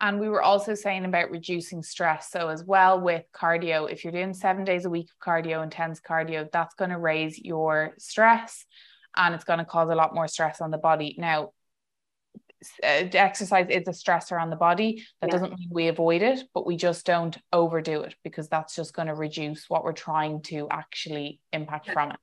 [0.00, 2.30] And we were also saying about reducing stress.
[2.30, 6.00] So, as well with cardio, if you're doing seven days a week of cardio, intense
[6.00, 8.64] cardio, that's going to raise your stress
[9.16, 11.16] and it's going to cause a lot more stress on the body.
[11.18, 11.52] Now,
[12.82, 15.04] uh, exercise is a stressor on the body.
[15.20, 15.38] That yeah.
[15.38, 19.08] doesn't mean we avoid it, but we just don't overdo it because that's just going
[19.08, 22.18] to reduce what we're trying to actually impact from it.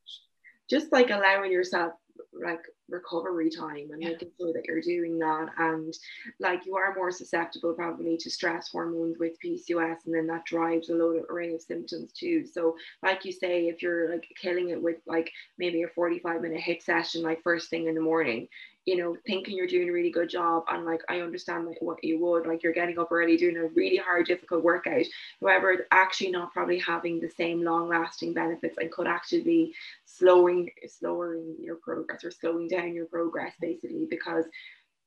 [0.69, 1.93] Just like allowing yourself
[2.33, 2.59] like
[2.89, 4.09] recovery time and yeah.
[4.09, 5.93] making sure that you're doing that and
[6.39, 10.89] like you are more susceptible probably to stress hormones with PCOS and then that drives
[10.89, 14.69] a load of array of symptoms too so like you say if you're like killing
[14.69, 18.47] it with like maybe a 45 minute HIIT session like first thing in the morning
[18.85, 20.63] you know, thinking you're doing a really good job.
[20.69, 23.67] And like, I understand like what you would, like you're getting up early, doing a
[23.67, 25.05] really hard, difficult workout.
[25.41, 29.73] However, actually not probably having the same long lasting benefits and could actually be
[30.05, 34.45] slowing, slowing your progress or slowing down your progress basically because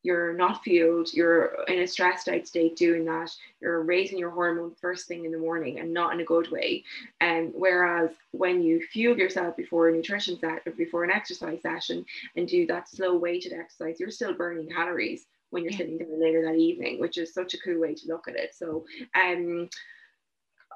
[0.02, 3.30] you're not fueled, you're in a stressed out state doing that,
[3.60, 6.84] you're raising your hormone first thing in the morning and not in a good way.
[7.20, 11.62] And um, whereas when you fuel yourself before a nutrition set or before an exercise
[11.62, 12.04] session
[12.36, 16.42] and do that slow weighted exercise, you're still burning calories when you're sitting there later
[16.42, 18.54] that evening, which is such a cool way to look at it.
[18.54, 18.84] So
[19.14, 19.68] um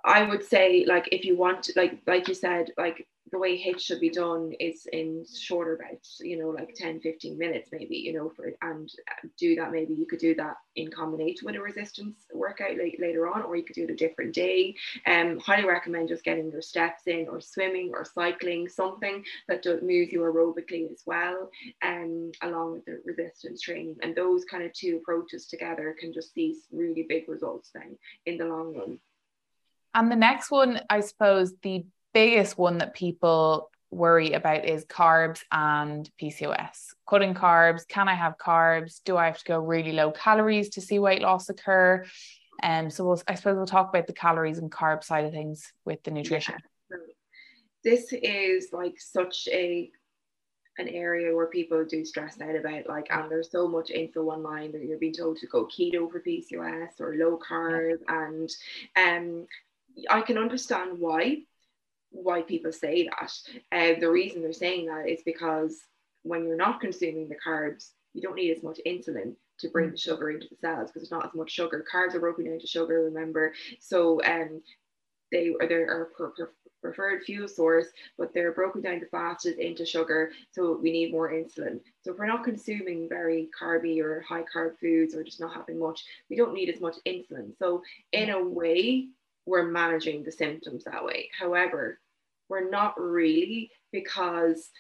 [0.05, 3.81] I would say like if you want like like you said, like the way HIIT
[3.81, 8.13] should be done is in shorter bouts, you know, like 10, 15 minutes maybe, you
[8.13, 8.91] know, for and
[9.39, 13.29] do that maybe you could do that in combination with a resistance workout late, later
[13.29, 14.75] on, or you could do it a different day.
[15.07, 19.83] Um, highly recommend just getting your steps in or swimming or cycling, something that does,
[19.83, 21.51] moves you aerobically as well,
[21.83, 23.97] um, along with the resistance training.
[24.03, 27.97] And those kind of two approaches together can just see really big results then
[28.27, 28.99] in the long run.
[29.95, 35.43] And the next one, I suppose, the biggest one that people worry about is carbs
[35.53, 36.95] and PCOS.
[37.09, 39.01] Cutting carbs, can I have carbs?
[39.05, 42.05] Do I have to go really low calories to see weight loss occur?
[42.63, 45.33] And um, so we'll, I suppose we'll talk about the calories and carb side of
[45.33, 46.55] things with the nutrition.
[46.91, 46.97] Yeah.
[47.85, 49.91] This is like such a
[50.79, 54.73] an area where people do stress out about like and there's so much info online
[54.73, 58.51] that you're being told to go keto for PCOS or low carb and
[58.97, 59.47] um
[60.09, 61.43] I can understand why
[62.13, 63.33] why people say that.
[63.73, 65.81] Uh, the reason they're saying that is because
[66.23, 69.97] when you're not consuming the carbs, you don't need as much insulin to bring the
[69.97, 71.85] sugar into the cells because there's not as much sugar.
[71.93, 73.55] Carbs are broken down to sugar, remember.
[73.81, 74.63] So um,
[75.31, 76.53] they are they are per, per,
[76.83, 77.87] preferred fuel source,
[78.19, 80.33] but they're broken down the fastest into sugar.
[80.51, 81.81] So we need more insulin.
[82.03, 85.79] So if we're not consuming very carby or high carb foods or just not having
[85.79, 87.57] much, we don't need as much insulin.
[87.59, 89.09] So in a way,
[89.47, 91.31] we're managing the symptoms that way.
[91.39, 91.99] However,
[92.49, 94.71] we're not really because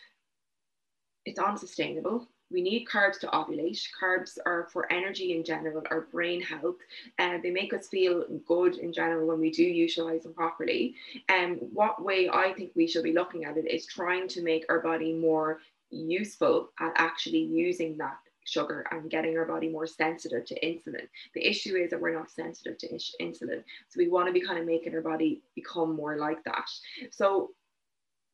[1.24, 3.80] it's unsustainable we need carbs to ovulate.
[4.00, 6.76] Carbs are for energy in general, our brain health,
[7.18, 10.94] and uh, they make us feel good in general when we do utilize them properly.
[11.28, 14.42] And um, what way I think we should be looking at it is trying to
[14.42, 15.60] make our body more
[15.90, 21.09] useful at actually using that sugar and getting our body more sensitive to insulin.
[21.34, 23.62] The issue is that we're not sensitive to insulin.
[23.88, 26.68] So we want to be kind of making our body become more like that.
[27.11, 27.51] So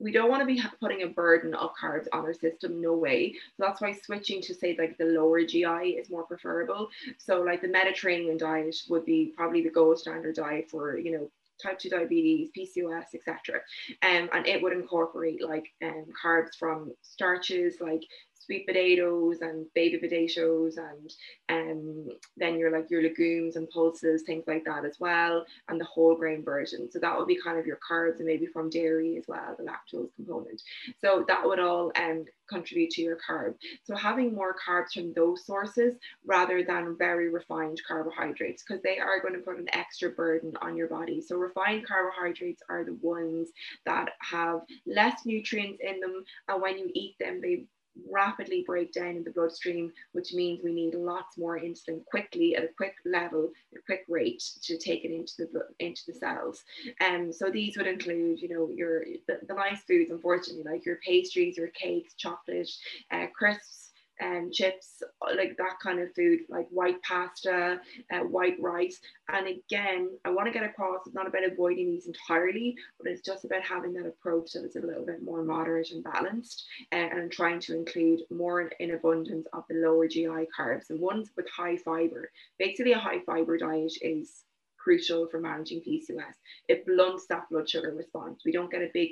[0.01, 3.33] we don't want to be putting a burden of carbs on our system no way
[3.33, 6.89] so that's why switching to say like the lower gi is more preferable
[7.19, 11.29] so like the mediterranean diet would be probably the gold standard diet for you know
[11.61, 13.61] type 2 diabetes, PCOS, etc.
[14.03, 18.03] Um, and it would incorporate like um, carbs from starches like
[18.49, 21.13] sweet potatoes and baby potatoes and
[21.51, 25.85] um, then your like your legumes and pulses, things like that as well, and the
[25.85, 26.91] whole grain version.
[26.91, 29.65] So that would be kind of your carbs and maybe from dairy as well, the
[29.65, 30.63] lactose component.
[30.99, 33.55] So that would all um, contribute to your carb.
[33.85, 39.21] So having more carbs from those sources rather than very refined carbohydrates, because they are
[39.21, 41.21] going to put an extra burden on your body.
[41.21, 43.51] So refined carbohydrates are the ones
[43.85, 47.67] that have less nutrients in them, and when you eat them, they
[48.11, 52.65] rapidly break down in the bloodstream, which means we need lots more insulin quickly at
[52.65, 56.65] a quick level, a quick rate to take it into the into the cells.
[57.01, 60.85] And um, so these would include, you know, your the, the nice foods, unfortunately, like
[60.85, 62.71] your pastries, your cakes, chocolate,
[63.11, 63.88] uh, crisps,
[64.23, 65.03] um, chips,
[65.37, 67.81] like that kind of food, like white pasta,
[68.13, 69.01] uh, white rice.
[69.29, 73.23] And again, I want to get across it's not about avoiding these entirely, but it's
[73.23, 76.97] just about having that approach that is a little bit more moderate and balanced uh,
[76.97, 81.31] and trying to include more in, in abundance of the lower GI carbs and ones
[81.37, 82.31] with high fiber.
[82.59, 84.45] Basically, a high fiber diet is
[84.79, 86.35] crucial for managing PCOS.
[86.69, 88.43] It blunts that blood sugar response.
[88.45, 89.11] We don't get a big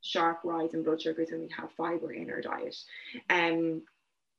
[0.00, 2.76] sharp rise in blood sugars when we have fiber in our diet.
[3.30, 3.82] Um,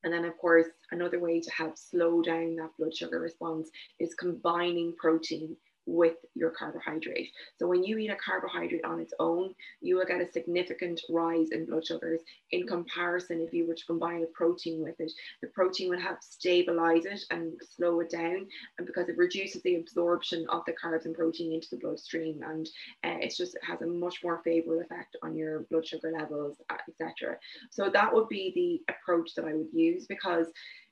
[0.04, 4.16] and then, of course, another way to help slow down that blood sugar response is
[4.16, 5.56] combining protein
[5.86, 7.30] with your carbohydrate.
[7.58, 11.50] So when you eat a carbohydrate on its own, you will get a significant rise
[11.52, 12.22] in blood sugars
[12.52, 15.12] in comparison if you were to combine a protein with it.
[15.42, 19.76] The protein will help stabilize it and slow it down and because it reduces the
[19.76, 22.70] absorption of the carbs and protein into the bloodstream and
[23.04, 27.38] uh, just has a much more favorable effect on your blood sugar levels, uh, etc.
[27.72, 30.48] So that would be the approach that I would use because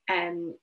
[0.10, 0.56] um,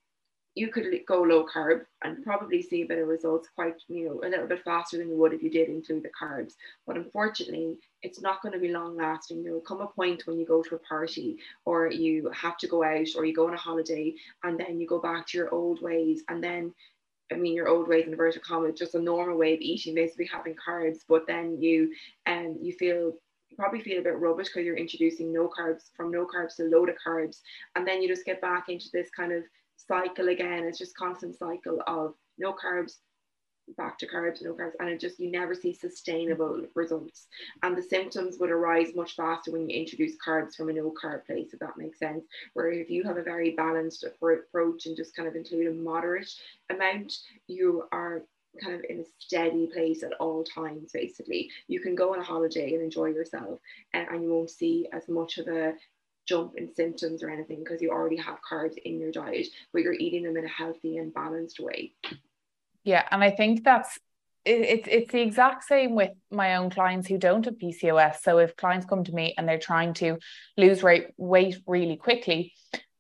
[0.59, 4.47] you could go low carb and probably see better results quite, you know, a little
[4.47, 6.55] bit faster than you would if you did include the carbs.
[6.87, 9.43] But unfortunately, it's not going to be long lasting.
[9.43, 12.67] There will come a point when you go to a party or you have to
[12.67, 15.55] go out or you go on a holiday and then you go back to your
[15.55, 16.75] old ways and then
[17.31, 20.31] I mean, your old ways in inverted commas, just a normal way of eating, basically
[20.33, 21.93] having carbs, but then you
[22.27, 23.13] um you feel
[23.57, 26.89] probably feel a bit rubbish because you're introducing no carbs from no carbs to load
[26.89, 27.41] of carbs,
[27.75, 29.45] and then you just get back into this kind of
[29.87, 30.65] cycle again.
[30.65, 32.97] It's just constant cycle of no carbs,
[33.77, 37.27] back to carbs, no carbs, and it just you never see sustainable results.
[37.63, 41.27] And the symptoms would arise much faster when you introduce carbs from a no carb
[41.27, 42.25] place, if that makes sense.
[42.55, 46.31] Where if you have a very balanced approach and just kind of include a moderate
[46.71, 47.13] amount,
[47.47, 48.23] you are
[48.63, 52.25] kind of in a steady place at all times basically you can go on a
[52.25, 53.61] holiday and enjoy yourself
[53.93, 55.75] and, and you won't see as much of a
[56.29, 59.95] jump in symptoms or anything because you already have carbs in your diet, but you're
[59.95, 61.93] eating them in a healthy and balanced way.
[62.85, 63.99] Yeah, and I think that's
[64.45, 68.21] it's it's the exact same with my own clients who don't have PCOS.
[68.23, 70.19] So if clients come to me and they're trying to
[70.57, 72.53] lose weight weight really quickly,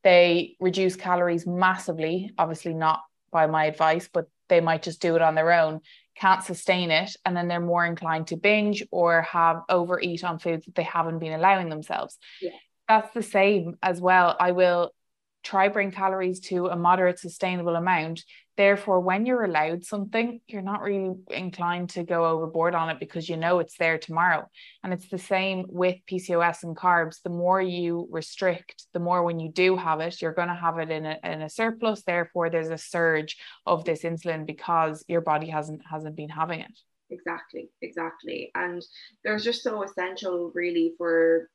[0.02, 2.32] they reduce calories massively.
[2.38, 5.80] Obviously, not by my advice, but they might just do it on their own.
[6.16, 10.64] Can't sustain it, and then they're more inclined to binge or have overeat on foods
[10.64, 12.18] that they haven't been allowing themselves.
[12.40, 12.50] Yeah
[12.88, 14.36] that's the same as well.
[14.38, 14.92] I will
[15.44, 18.24] try bring calories to a moderate sustainable amount.
[18.56, 23.28] Therefore, when you're allowed something, you're not really inclined to go overboard on it because
[23.28, 24.48] you know it's there tomorrow.
[24.82, 27.22] And it's the same with PCOS and carbs.
[27.22, 30.78] The more you restrict, the more when you do have it, you're going to have
[30.78, 32.02] it in a, in a surplus.
[32.02, 36.78] Therefore, there's a surge of this insulin because your body hasn't hasn't been having it
[37.10, 38.84] exactly exactly and
[39.24, 41.48] there's just so essential really for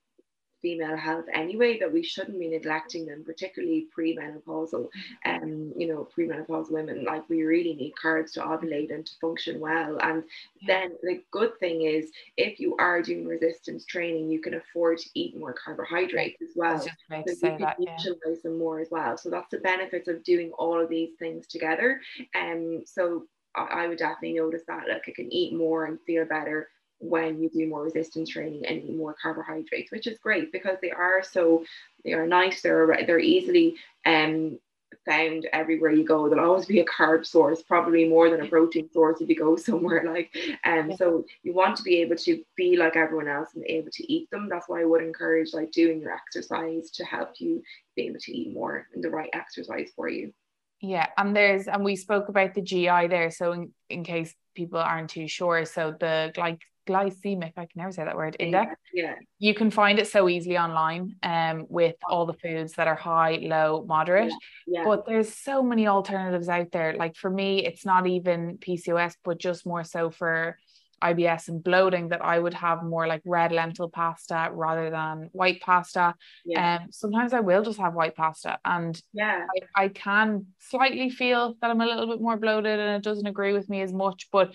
[0.63, 4.87] female health anyway that we shouldn't be neglecting them particularly premenopausal
[5.25, 7.03] and um, you know premenopausal women.
[7.03, 9.97] Like we really need carbs to ovulate and to function well.
[10.01, 10.23] And
[10.65, 15.09] then the good thing is if you are doing resistance training you can afford to
[15.13, 16.79] eat more carbohydrates as well.
[16.79, 19.17] so you can that, utilize them more as well.
[19.17, 21.99] So that's the benefits of doing all of these things together.
[22.33, 24.87] And um, so I, I would definitely notice that.
[24.87, 26.69] Like I can eat more and feel better
[27.09, 30.91] when you do more resistance training and eat more carbohydrates, which is great because they
[30.91, 31.63] are so
[32.03, 32.61] they are nice.
[32.61, 33.75] They're they're easily
[34.05, 34.59] um
[35.05, 36.29] found everywhere you go.
[36.29, 39.55] There'll always be a carb source, probably more than a protein source if you go
[39.57, 40.35] somewhere like.
[40.65, 40.95] Um, yeah.
[40.95, 44.29] so you want to be able to be like everyone else and able to eat
[44.31, 44.47] them.
[44.49, 47.63] That's why I would encourage like doing your exercise to help you
[47.95, 50.33] be able to eat more and the right exercise for you.
[50.81, 53.31] Yeah, and there's and we spoke about the GI there.
[53.31, 57.91] So in, in case people aren't too sure, so the like glycemic, I can never
[57.91, 58.75] say that word, index.
[58.93, 59.15] Yeah.
[59.39, 63.39] You can find it so easily online um with all the foods that are high,
[63.41, 64.31] low, moderate.
[64.67, 64.79] Yeah.
[64.79, 64.83] yeah.
[64.85, 66.93] But there's so many alternatives out there.
[66.93, 70.57] Like for me, it's not even PCOS, but just more so for
[71.03, 75.61] IBS and bloating that I would have more like red lentil pasta rather than white
[75.61, 76.15] pasta.
[76.45, 76.79] Yeah.
[76.81, 81.55] Um, sometimes I will just have white pasta and yeah, I, I can slightly feel
[81.61, 84.29] that I'm a little bit more bloated and it doesn't agree with me as much,
[84.31, 84.53] but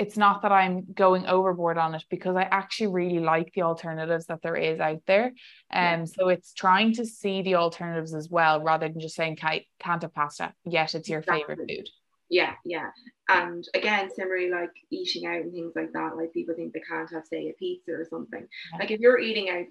[0.00, 4.26] it's not that I'm going overboard on it because I actually really like the alternatives
[4.26, 5.32] that there is out there.
[5.70, 6.12] And um, yeah.
[6.16, 10.00] so it's trying to see the alternatives as well rather than just saying can't, can't
[10.00, 11.42] have pasta, yet it's your exactly.
[11.42, 11.88] favorite food.
[12.30, 12.88] Yeah, yeah.
[13.28, 17.12] And again, similarly, like eating out and things like that, like people think they can't
[17.12, 18.46] have, say, a pizza or something.
[18.72, 18.78] Yeah.
[18.78, 19.66] Like if you're eating out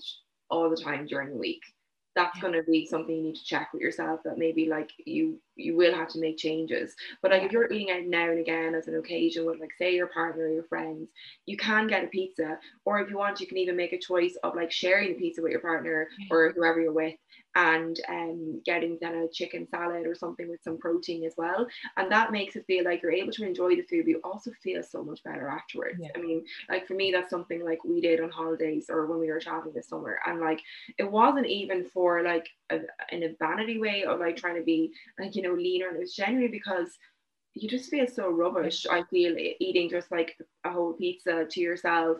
[0.51, 1.61] all the time during the week,
[2.19, 2.41] that's yeah.
[2.41, 5.75] going to be something you need to check with yourself that maybe like you you
[5.75, 6.95] will have to make changes.
[7.21, 9.95] But like if you're eating out now and again as an occasion with like say
[9.95, 11.09] your partner or your friends
[11.45, 12.59] you can get a pizza.
[12.85, 15.41] Or if you want you can even make a choice of like sharing the pizza
[15.41, 17.15] with your partner or whoever you're with
[17.59, 21.67] and um, getting then a chicken salad or something with some protein as well.
[21.97, 24.51] And that makes it feel like you're able to enjoy the food, but you also
[24.63, 25.99] feel so much better afterwards.
[26.01, 26.09] Yeah.
[26.15, 29.29] I mean, like for me, that's something like we did on holidays or when we
[29.29, 30.19] were traveling this summer.
[30.25, 30.61] And like
[30.97, 32.79] it wasn't even for like a,
[33.11, 35.89] in a vanity way of like trying to be like, you know, leaner.
[35.89, 36.97] And it was genuinely because
[37.55, 38.85] you just feel so rubbish.
[38.89, 42.19] I feel eating just like a whole pizza to yourself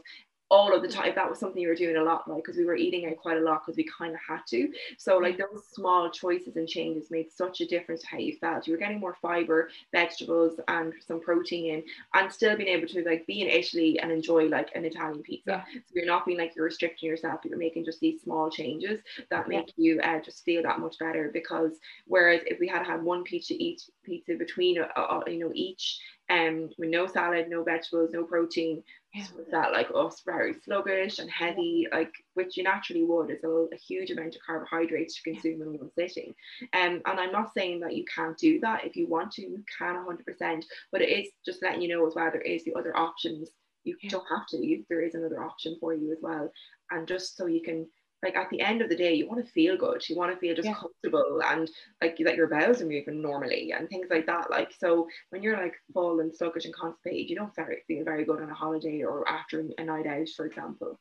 [0.49, 1.13] all of the time.
[1.15, 3.37] That was something you were doing a lot like because we were eating out quite
[3.37, 4.71] a lot because we kind of had to.
[4.97, 8.67] So like those small choices and changes made such a difference to how you felt.
[8.67, 11.83] You were getting more fiber vegetables and some protein in
[12.13, 15.63] and still being able to like be in Italy and enjoy like an Italian pizza.
[15.73, 15.81] Yeah.
[15.85, 19.47] so you're not being like you're restricting yourself you're making just these small changes that
[19.47, 19.93] make yeah.
[19.93, 23.53] you uh, just feel that much better because whereas if we had had one pizza
[23.57, 25.99] each pizza between uh, uh, you know each
[26.29, 28.83] um with no salad no vegetables no protein.
[29.13, 29.23] Yeah.
[29.23, 33.31] so that like us very sluggish and heavy like which you naturally would.
[33.31, 36.33] Is a, a huge amount of carbohydrates to consume in one sitting.
[36.73, 38.85] Um, and i'm not saying that you can't do that.
[38.85, 42.15] If you want to you can 100% but it is just letting you know as
[42.15, 43.49] well there is the other options.
[43.83, 44.09] You yeah.
[44.09, 44.57] don't have to.
[44.57, 46.51] You, there is another option for you as well.
[46.91, 47.87] And just so you can
[48.23, 50.07] like at the end of the day, you want to feel good.
[50.07, 50.73] You want to feel just yeah.
[50.73, 51.69] comfortable and
[52.01, 54.49] like that your bowels are moving normally and things like that.
[54.49, 58.41] Like so, when you're like full and sluggish and constipated, you don't feel very good
[58.41, 60.99] on a holiday or after a night out, for example.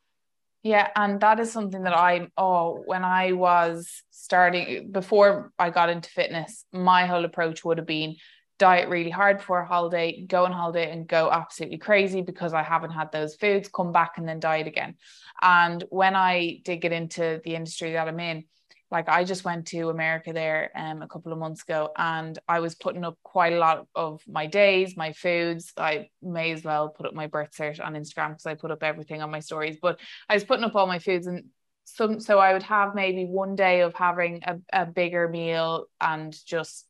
[0.63, 5.89] Yeah, and that is something that I oh when I was starting before I got
[5.89, 8.17] into fitness, my whole approach would have been
[8.59, 12.63] diet really hard for a holiday, go on holiday and go absolutely crazy because I
[12.63, 14.97] haven't had those foods, come back and then diet again.
[15.41, 18.45] And when I did get into the industry that I'm in,
[18.91, 22.61] like I just went to America there um, a couple of months ago and I
[22.61, 25.73] was putting up quite a lot of my days, my foods.
[25.77, 28.83] I may as well put up my birth cert on Instagram because I put up
[28.83, 31.45] everything on my stories, but I was putting up all my foods and
[31.85, 36.37] some so I would have maybe one day of having a, a bigger meal and
[36.47, 36.88] just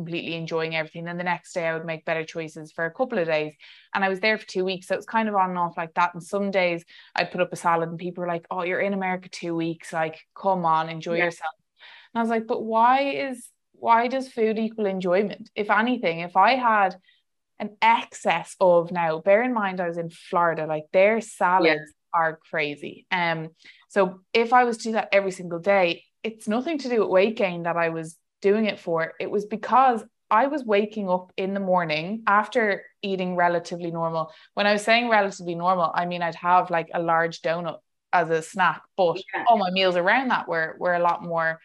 [0.00, 1.04] completely enjoying everything.
[1.04, 3.54] Then the next day I would make better choices for a couple of days.
[3.94, 4.86] And I was there for two weeks.
[4.86, 6.14] So it was kind of on and off like that.
[6.14, 6.84] And some days
[7.14, 9.92] I'd put up a salad and people were like, Oh, you're in America two weeks.
[9.92, 11.24] Like, come on, enjoy yeah.
[11.24, 11.52] yourself.
[12.14, 15.50] And I was like, but why is why does food equal enjoyment?
[15.54, 16.96] If anything, if I had
[17.58, 22.20] an excess of now, bear in mind I was in Florida, like their salads yeah.
[22.20, 23.06] are crazy.
[23.10, 23.50] Um,
[23.88, 27.08] so if I was to do that every single day, it's nothing to do with
[27.08, 31.32] weight gain that I was doing it for, it was because I was waking up
[31.36, 34.32] in the morning after eating relatively normal.
[34.54, 37.78] When I was saying relatively normal, I mean I'd have like a large donut
[38.12, 39.44] as a snack, but yeah.
[39.48, 41.58] all my meals around that were were a lot more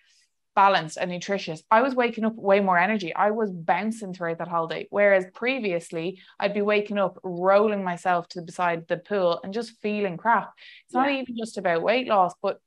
[0.55, 1.61] balanced and nutritious.
[1.69, 3.13] I was waking up way more energy.
[3.13, 4.87] I was bouncing throughout that holiday.
[4.89, 10.17] Whereas previously, I'd be waking up, rolling myself to beside the pool and just feeling
[10.17, 10.53] crap.
[10.85, 11.01] It's yeah.
[11.01, 12.59] not even just about weight loss, but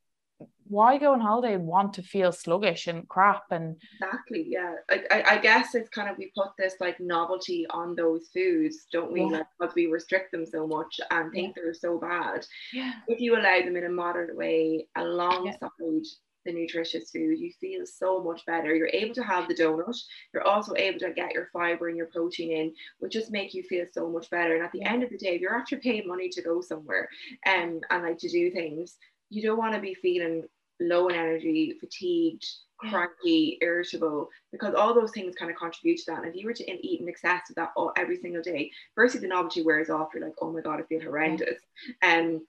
[0.68, 5.06] why go on holiday and want to feel sluggish and crap and exactly yeah like
[5.10, 9.12] I, I guess it's kind of we put this like novelty on those foods don't
[9.12, 9.26] we yeah.
[9.26, 11.62] like because we restrict them so much and think yeah.
[11.62, 16.00] they're so bad yeah if you allow them in a moderate way alongside yeah.
[16.44, 18.74] the nutritious food, you feel so much better.
[18.74, 19.96] You're able to have the donut.
[20.32, 23.62] You're also able to get your fiber and your protein in, which just make you
[23.64, 24.54] feel so much better.
[24.54, 27.08] And at the end of the day, if you're actually paying money to go somewhere
[27.46, 28.96] um, and like to do things,
[29.30, 30.44] you don't want to be feeling
[30.80, 32.46] low in energy, fatigued,
[32.78, 36.18] cranky, irritable, because all those things kind of contribute to that.
[36.18, 39.20] And if you were to eat in excess of that all, every single day, firstly,
[39.20, 40.10] the novelty wears off.
[40.14, 41.60] You're like, oh my God, I feel horrendous.
[42.02, 42.46] And um,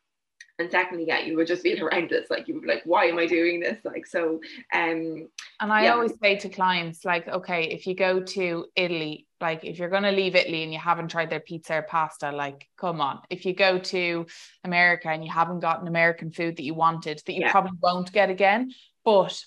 [0.59, 2.29] and secondly, yeah, you would just feel horrendous.
[2.29, 3.77] Like you would be like, why am I doing this?
[3.83, 4.41] Like so.
[4.73, 5.29] Um,
[5.61, 5.93] and I yeah.
[5.93, 10.11] always say to clients, like, okay, if you go to Italy, like if you're gonna
[10.11, 13.21] leave Italy and you haven't tried their pizza or pasta, like, come on.
[13.29, 14.25] If you go to
[14.63, 17.51] America and you haven't gotten American food that you wanted, that you yeah.
[17.51, 18.71] probably won't get again,
[19.05, 19.39] but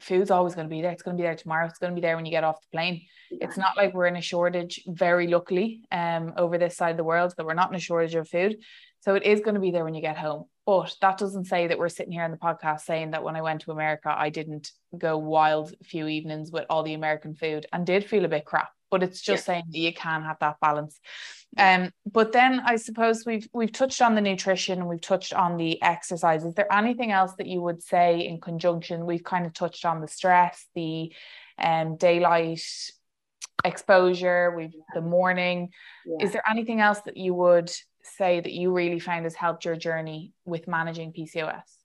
[0.00, 0.92] food's always going to be there.
[0.92, 1.66] It's going to be there tomorrow.
[1.66, 3.02] It's going to be there when you get off the plane.
[3.30, 3.46] Yeah.
[3.46, 7.04] It's not like we're in a shortage, very luckily, um, over this side of the
[7.04, 8.56] world, that we're not in a shortage of food.
[9.00, 10.44] So it is going to be there when you get home.
[10.66, 13.42] But that doesn't say that we're sitting here on the podcast saying that when I
[13.42, 17.66] went to America, I didn't go wild a few evenings with all the American food
[17.72, 18.70] and did feel a bit crap.
[18.94, 19.54] But it's just yeah.
[19.54, 21.00] saying that you can have that balance.
[21.58, 25.56] Um, but then I suppose we've we've touched on the nutrition and we've touched on
[25.56, 26.44] the exercise.
[26.44, 29.04] Is there anything else that you would say in conjunction?
[29.04, 31.12] We've kind of touched on the stress, the
[31.58, 32.62] um, daylight
[33.64, 35.70] exposure, we've the morning.
[36.06, 36.24] Yeah.
[36.24, 37.72] Is there anything else that you would
[38.02, 41.83] say that you really found has helped your journey with managing PCOS?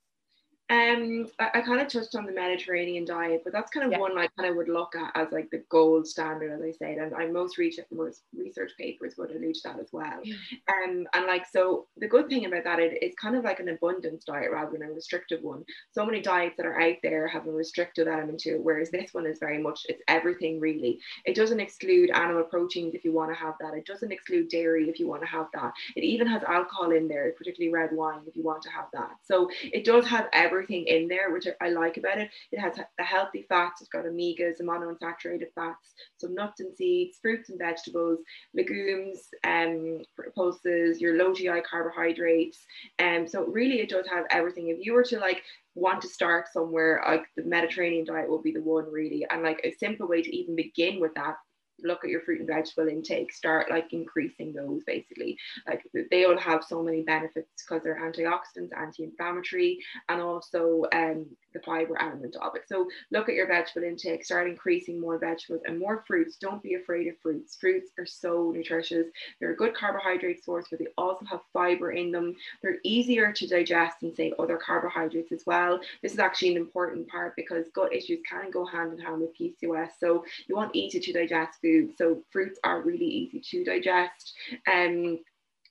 [0.70, 3.98] Um, I, I kind of touched on the Mediterranean diet, but that's kind of yeah.
[3.98, 6.98] one I kind of would look at as like the gold standard, as I said.
[6.98, 10.20] And I most research, most research papers would allude to that as well.
[10.22, 10.36] Yeah.
[10.68, 13.68] Um, and like so, the good thing about that is it's kind of like an
[13.68, 15.64] abundance diet rather than a restrictive one.
[15.90, 19.12] So many diets that are out there have a restrictive element to it, whereas this
[19.12, 21.00] one is very much it's everything really.
[21.24, 23.74] It doesn't exclude animal proteins if you want to have that.
[23.74, 25.72] It doesn't exclude dairy if you want to have that.
[25.96, 29.16] It even has alcohol in there, particularly red wine if you want to have that.
[29.24, 32.30] So it does have every everything in there, which I like about it.
[32.52, 37.18] It has the healthy fats, it's got omegas and monounsaturated fats, some nuts and seeds,
[37.20, 38.18] fruits and vegetables,
[38.54, 40.02] legumes, um,
[40.34, 42.58] pulses, your low GI carbohydrates.
[42.98, 44.68] Um, so really it does have everything.
[44.68, 45.42] If you were to like
[45.74, 49.26] want to start somewhere, like the Mediterranean diet will be the one really.
[49.30, 51.36] And like a simple way to even begin with that
[51.84, 55.36] look at your fruit and vegetable intake, start like increasing those basically.
[55.66, 59.78] Like they all have so many benefits because they're antioxidants, anti-inflammatory,
[60.08, 62.62] and also um, the fiber element of it.
[62.68, 66.36] So look at your vegetable intake, start increasing more vegetables and more fruits.
[66.36, 67.56] Don't be afraid of fruits.
[67.56, 69.06] Fruits are so nutritious.
[69.38, 72.34] They're a good carbohydrate source, but they also have fiber in them.
[72.62, 75.80] They're easier to digest than say other carbohydrates as well.
[76.02, 79.36] This is actually an important part because gut issues can go hand in hand with
[79.36, 79.90] PCOS.
[79.98, 81.92] So you want easy to digest food.
[81.96, 84.34] So fruits are really easy to digest.
[84.70, 85.20] Um,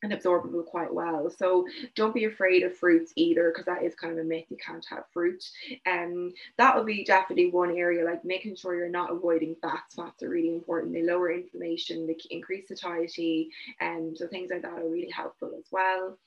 [0.04, 1.30] and absorbable quite well.
[1.30, 4.46] So don't be afraid of fruits either, because that is kind of a myth.
[4.50, 5.44] You can't have fruit.
[5.86, 9.96] And um, that would be definitely one area, like making sure you're not avoiding fats.
[9.96, 10.94] Fats are really important.
[10.94, 15.52] They lower inflammation, they increase satiety, and um, so things like that are really helpful
[15.58, 16.18] as well.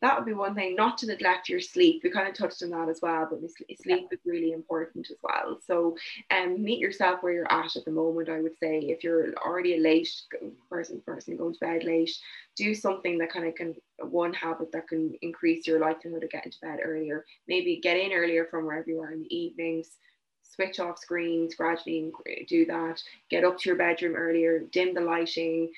[0.00, 0.74] That would be one thing.
[0.74, 2.02] Not to neglect your sleep.
[2.02, 3.40] We kind of touched on that as well, but
[3.82, 5.58] sleep is really important as well.
[5.66, 5.96] So
[6.30, 8.28] um, meet yourself where you're at at the moment.
[8.28, 10.10] I would say if you're already a late
[10.68, 12.16] person, person going to bed late,
[12.56, 16.52] do something that kind of can one habit that can increase your likelihood of getting
[16.52, 17.24] to bed earlier.
[17.48, 19.88] Maybe get in earlier from wherever you are in the evenings.
[20.42, 22.12] Switch off screens, gradually
[22.46, 23.00] do that.
[23.30, 25.72] Get up to your bedroom earlier, dim the lighting,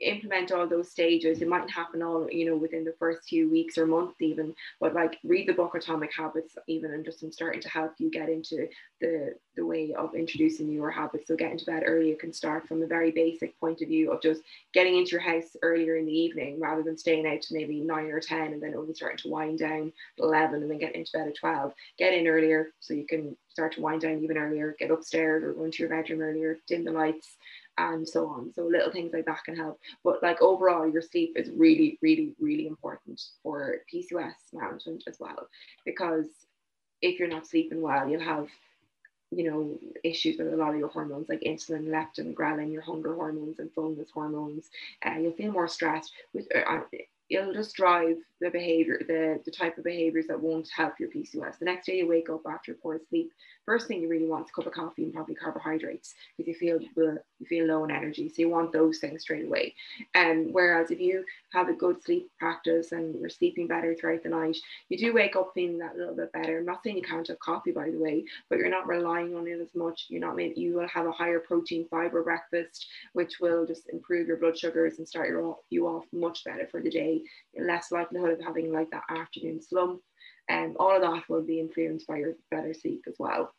[0.00, 1.40] implement all those stages.
[1.40, 4.94] It mightn't happen all you know within the first few weeks or months even but
[4.94, 8.28] like read the book atomic habits even and just in starting to help you get
[8.28, 8.68] into
[9.00, 11.26] the the way of introducing newer habits.
[11.26, 14.22] So getting to bed earlier can start from a very basic point of view of
[14.22, 14.42] just
[14.72, 18.04] getting into your house earlier in the evening rather than staying out to maybe 9
[18.06, 21.10] or 10 and then only starting to wind down at 11 and then getting into
[21.12, 24.76] bed at 12 get in earlier so you can start to wind down even earlier
[24.78, 27.36] get upstairs or go into your bedroom earlier dim the lights
[27.78, 28.52] and so on.
[28.52, 29.80] So little things like that can help.
[30.04, 35.48] But like overall, your sleep is really, really, really important for PCOS management as well.
[35.84, 36.26] Because
[37.00, 38.48] if you're not sleeping well, you'll have,
[39.30, 43.14] you know, issues with a lot of your hormones like insulin, leptin, ghrelin, your hunger
[43.14, 44.70] hormones and fullness hormones.
[45.04, 46.12] Uh, you'll feel more stressed.
[46.32, 46.80] With, uh,
[47.30, 51.58] it'll just drive the behavior, the, the type of behaviors that won't help your PCOS.
[51.58, 53.32] The next day you wake up after poor sleep,
[53.66, 56.54] first thing you really want is a cup of coffee and probably carbohydrates because you
[56.54, 56.80] feel
[57.38, 58.28] you feel low in energy.
[58.28, 59.74] So you want those things straight away.
[60.14, 64.22] And um, whereas if you have a good sleep practice and you're sleeping better throughout
[64.22, 64.56] the night,
[64.88, 66.58] you do wake up feeling that little bit better.
[66.58, 69.46] I'm not saying you can't have coffee by the way, but you're not relying on
[69.46, 70.06] it as much.
[70.08, 74.36] You're not you will have a higher protein fiber breakfast, which will just improve your
[74.36, 75.30] blood sugars and start
[75.70, 77.22] you off much better for the day.
[77.58, 80.00] Less likelihood of having like that afternoon slump.
[80.48, 83.52] and um, all of that will be influenced by your better sleep as well.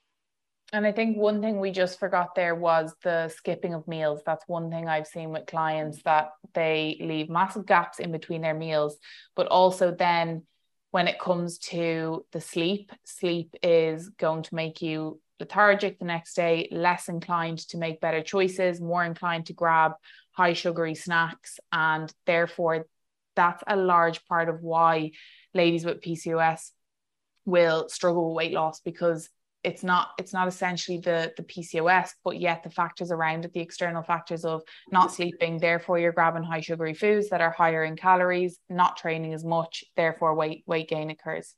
[0.72, 4.22] And I think one thing we just forgot there was the skipping of meals.
[4.26, 8.54] That's one thing I've seen with clients that they leave massive gaps in between their
[8.54, 8.98] meals,
[9.36, 10.44] but also then
[10.92, 16.36] when it comes to the sleep, sleep is going to make you lethargic the next
[16.36, 19.94] day, less inclined to make better choices, more inclined to grab
[20.32, 21.60] high sugary snacks.
[21.72, 22.86] And therefore,
[23.40, 25.12] that's a large part of why
[25.54, 26.72] ladies with PCOS
[27.46, 29.30] will struggle with weight loss because
[29.64, 33.60] it's not it's not essentially the the PCOS, but yet the factors around it, the
[33.62, 34.62] external factors of
[34.92, 39.34] not sleeping, therefore you're grabbing high sugary foods that are higher in calories, not training
[39.34, 41.56] as much, therefore weight weight gain occurs.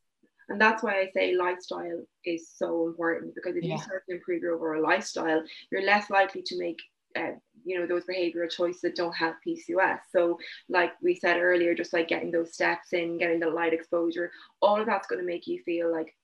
[0.50, 3.76] And that's why I say lifestyle is so important because if yeah.
[3.76, 6.80] you start to improve your overall lifestyle, you're less likely to make
[7.16, 10.00] uh, you know those behavioral choices that don't have PCOS.
[10.12, 10.40] So,
[10.70, 14.32] like we said earlier, just like getting those steps in, getting the light exposure,
[14.62, 16.16] all of that's going to make you feel like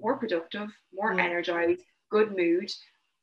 [0.00, 1.24] more productive, more yeah.
[1.24, 2.70] energized, good mood.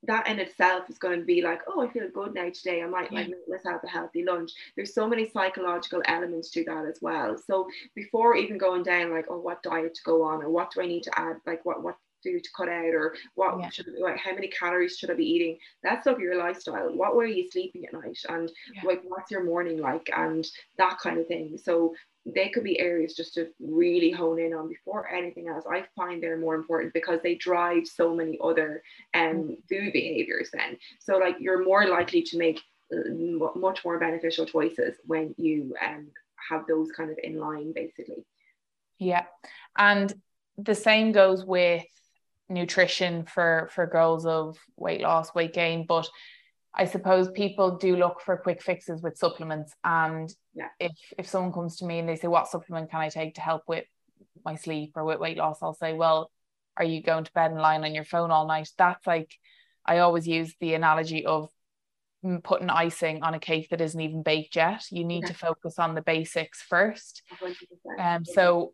[0.03, 2.82] That in itself is going to be like, oh, I feel good now today.
[2.82, 4.51] I might like let's have a healthy lunch.
[4.76, 7.38] There's so many psychological elements to that as well.
[7.38, 10.82] So before even going down like, oh, what diet to go on or what do
[10.82, 13.69] I need to add, like what what food to cut out or what yeah.
[13.69, 17.26] should like how many calories should I be eating that's of your lifestyle what were
[17.26, 18.82] you sleeping at night and yeah.
[18.86, 20.45] like what's your morning like and
[20.78, 21.93] that kind of thing so
[22.26, 25.65] they could be areas just to really hone in on before anything else.
[25.69, 29.57] I find they're more important because they drive so many other um, mm.
[29.67, 30.78] food behaviors then.
[30.99, 32.61] So like you're more likely to make
[32.93, 36.09] uh, much more beneficial choices when you um,
[36.49, 38.24] have those kind of in line basically.
[38.99, 39.24] Yeah.
[39.78, 40.13] And
[40.57, 41.86] the same goes with
[42.52, 46.10] nutrition for for goals of weight loss, weight gain, but
[46.74, 49.74] I suppose people do look for quick fixes with supplements.
[49.84, 50.70] And yeah.
[50.80, 53.41] if if someone comes to me and they say, What supplement can I take to
[53.41, 53.86] help with
[54.45, 55.60] my sleep or with weight loss?
[55.62, 56.32] I'll say, Well,
[56.78, 58.70] are you going to bed and lying on your phone all night?
[58.78, 59.32] That's like
[59.86, 61.49] I always use the analogy of
[62.43, 64.84] putting icing on a cake that isn't even baked yet.
[64.91, 67.24] You need to focus on the basics first.
[67.99, 68.74] Um, so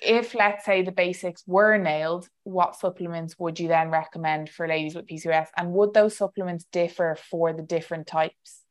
[0.00, 4.94] if let's say the basics were nailed, what supplements would you then recommend for ladies
[4.94, 5.48] with PCOS?
[5.56, 8.62] And would those supplements differ for the different types?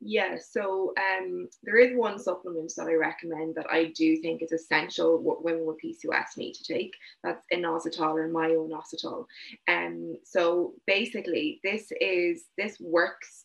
[0.00, 4.52] Yeah, so um, there is one supplement that I recommend that I do think is
[4.52, 6.92] essential what women with PCOS need to take.
[7.24, 9.24] That's inositol or myo-inositol.
[9.68, 13.44] Um, so basically, this is this works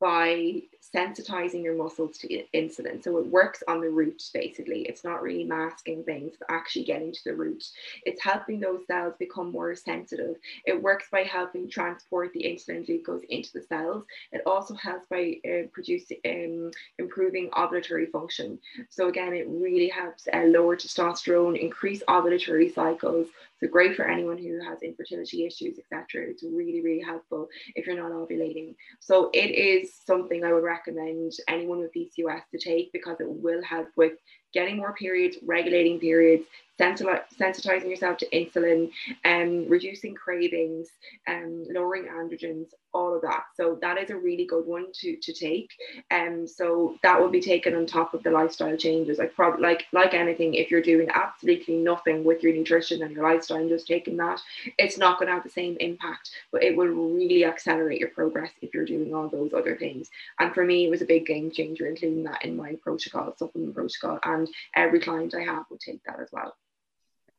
[0.00, 0.62] by
[0.94, 3.02] sensitizing your muscles to insulin.
[3.02, 4.82] So it works on the root basically.
[4.82, 7.64] It's not really masking things, but actually getting to the root.
[8.04, 10.36] It's helping those cells become more sensitive.
[10.64, 14.04] It works by helping transport the insulin glucose into the cells.
[14.32, 18.58] It also helps by uh, producing um, improving ovulatory function.
[18.88, 23.28] So again, it really helps uh, lower testosterone, increase ovulatory cycles,
[23.64, 26.28] so great for anyone who has infertility issues, etc.
[26.28, 28.74] It's really, really helpful if you're not ovulating.
[29.00, 33.62] So it is something I would recommend anyone with PCOS to take because it will
[33.62, 34.12] help with
[34.54, 36.44] getting more periods, regulating periods,
[36.80, 38.90] sensitizing yourself to insulin,
[39.24, 40.88] and um, reducing cravings,
[41.26, 43.44] and um, lowering androgens, all of that.
[43.56, 45.70] So that is a really good one to, to take.
[46.10, 49.18] And um, so that will be taken on top of the lifestyle changes.
[49.18, 53.24] Like probably like like anything, if you're doing absolutely nothing with your nutrition and your
[53.24, 54.40] lifestyle and just taking that,
[54.78, 58.52] it's not going to have the same impact, but it will really accelerate your progress
[58.62, 60.08] if you're doing all those other things.
[60.38, 63.74] And for me, it was a big game changer, including that in my protocol, supplement
[63.74, 64.43] protocol, and
[64.74, 66.54] every client I have will take that as well.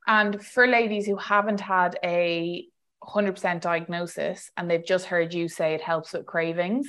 [0.08, 2.66] And for ladies who haven't had a
[3.03, 6.88] 100% diagnosis and they've just heard you say it helps with cravings,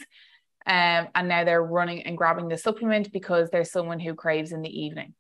[0.67, 4.63] um, and now they're running and grabbing the supplement because there's someone who craves in
[4.63, 5.15] the evening.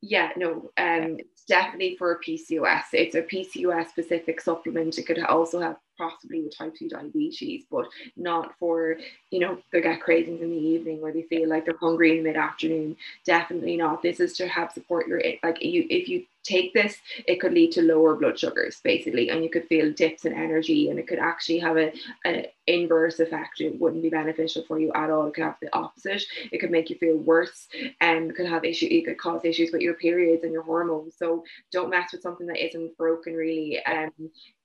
[0.00, 2.84] Yeah, no, um, it's definitely for PCOS.
[2.92, 4.96] It's a PCOS specific supplement.
[4.96, 7.86] It could also have possibly with type 2 diabetes, but
[8.16, 8.96] not for,
[9.30, 12.18] you know, they get cravings in the evening where they feel like they're hungry in
[12.18, 12.96] the mid afternoon.
[13.24, 14.02] Definitely not.
[14.02, 16.96] This is to help support your, like, you, if you take this,
[17.26, 20.88] it could lead to lower blood sugars basically, and you could feel dips in energy,
[20.88, 21.92] and it could actually have a,
[22.24, 23.60] an inverse effect.
[23.60, 25.26] It wouldn't be beneficial for you at all.
[25.26, 26.22] It could have the opposite.
[26.50, 27.68] It could make you feel worse,
[28.00, 28.88] and could have issue.
[28.90, 31.16] It could cause issues with your periods and your hormones.
[31.16, 33.84] So don't mess with something that isn't broken really.
[33.84, 34.12] Um,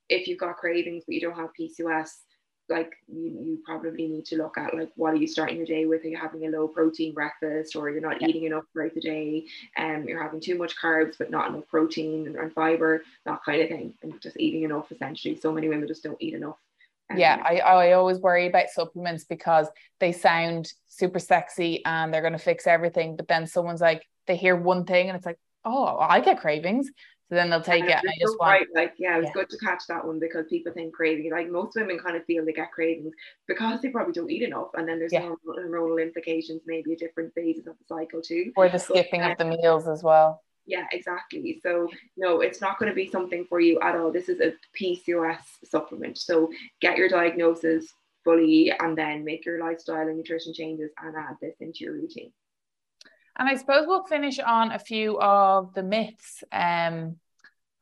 [0.09, 2.09] if you've got cravings but you don't have PCOS,
[2.69, 5.85] like you, you probably need to look at like what are you starting your day
[5.85, 6.03] with?
[6.05, 8.27] Are you having a low protein breakfast or you're not yeah.
[8.27, 9.45] eating enough throughout the day?
[9.75, 13.43] And um, you're having too much carbs but not enough protein and, and fiber, that
[13.45, 13.93] kind of thing.
[14.01, 15.35] And just eating enough essentially.
[15.35, 16.57] So many women just don't eat enough.
[17.09, 19.67] Um, yeah, I, I always worry about supplements because
[19.99, 23.17] they sound super sexy and they're going to fix everything.
[23.17, 26.89] But then someone's like, they hear one thing and it's like, oh, I get cravings.
[27.29, 27.91] So then they'll take it.
[27.91, 29.33] And I just so want right, like yeah, it was yeah.
[29.33, 31.31] good to catch that one because people think craving.
[31.31, 33.13] Like most women kind of feel they get cravings
[33.47, 35.31] because they probably don't eat enough, and then there's Yeah.
[35.99, 38.51] implications, maybe a different phases of the cycle too.
[38.55, 40.43] or the skipping of uh, the meals as well.
[40.65, 41.59] Yeah, exactly.
[41.61, 44.11] So no, it's not going to be something for you at all.
[44.11, 46.17] This is a PCOS supplement.
[46.17, 46.51] So
[46.81, 47.93] get your diagnosis
[48.23, 52.31] fully, and then make your lifestyle and nutrition changes, and add this into your routine.
[53.37, 56.43] And I suppose we'll finish on a few of the myths.
[56.51, 57.17] Um,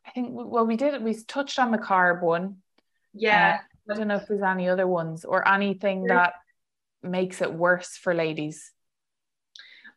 [0.06, 2.58] I think well we did we touched on the carb one.
[3.14, 3.60] Yeah.
[3.90, 6.34] I don't know if there's any other ones or anything that
[7.04, 8.72] makes it worse for ladies.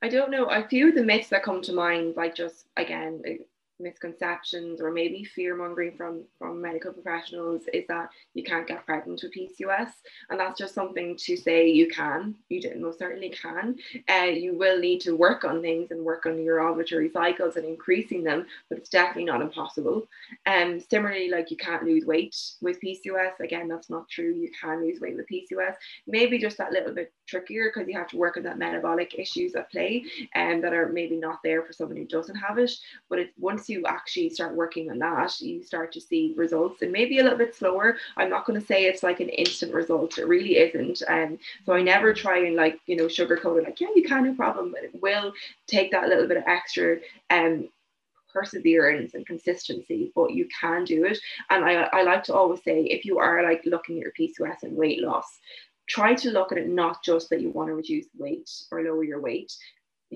[0.02, 0.46] I don't know.
[0.46, 3.32] A few of the myths that come to mind, like just again uh,
[3.80, 9.20] misconceptions or maybe fear mongering from from medical professionals, is that you can't get pregnant
[9.22, 9.90] with PCOS,
[10.30, 12.34] and that's just something to say you can.
[12.48, 13.76] You did- most certainly can.
[14.08, 17.64] Uh, you will need to work on things and work on your ovulatory cycles and
[17.64, 20.06] increasing them, but it's definitely not impossible.
[20.46, 23.40] Um, similarly, like you can't lose weight with PCOS.
[23.40, 24.34] Again, that's not true.
[24.34, 25.74] You can lose weight with PCOS.
[26.06, 29.54] Maybe just that little bit trickier because you have to work on that metabolic issues
[29.54, 32.72] at play and that are maybe not there for someone who doesn't have it.
[33.08, 36.92] But it's once you actually start working on that, you start to see results and
[36.92, 37.96] maybe a little bit slower.
[38.16, 40.18] I'm not going to say it's like an instant result.
[40.18, 41.02] It really isn't.
[41.08, 44.24] Um, so I never try and like, you know, sugarcoat it like, yeah, you can,
[44.24, 44.72] no problem.
[44.72, 45.32] But it will
[45.66, 46.98] take that little bit of extra
[47.30, 47.68] um,
[48.32, 51.18] perseverance and consistency, but you can do it.
[51.50, 54.64] And I, I like to always say if you are like looking at your PCOS
[54.64, 55.38] and weight loss,
[55.86, 59.04] try to look at it not just that you want to reduce weight or lower
[59.04, 59.52] your weight.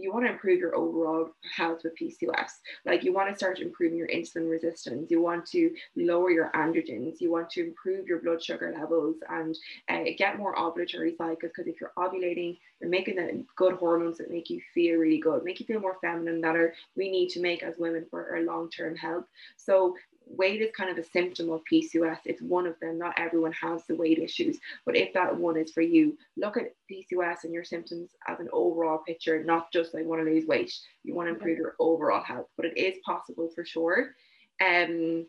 [0.02, 2.50] You want to improve your overall health with PCOS.
[2.84, 5.10] Like you want to start improving your insulin resistance.
[5.10, 7.20] You want to lower your androgens.
[7.20, 9.56] You want to improve your blood sugar levels and
[9.88, 11.52] uh, get more ovulatory cycles.
[11.54, 15.44] Because if you're ovulating, you're making the good hormones that make you feel really good,
[15.44, 16.40] make you feel more feminine.
[16.40, 19.24] That are we need to make as women for our long-term health.
[19.56, 19.94] So
[20.30, 22.18] weight is kind of a symptom of PCOS.
[22.24, 22.98] It's one of them.
[22.98, 26.74] Not everyone has the weight issues, but if that one is for you, look at
[26.90, 30.72] PCOS and your symptoms as an overall picture, not just I want to lose weight.
[31.04, 34.14] You want to improve your overall health, but it is possible for sure.
[34.64, 35.26] Um,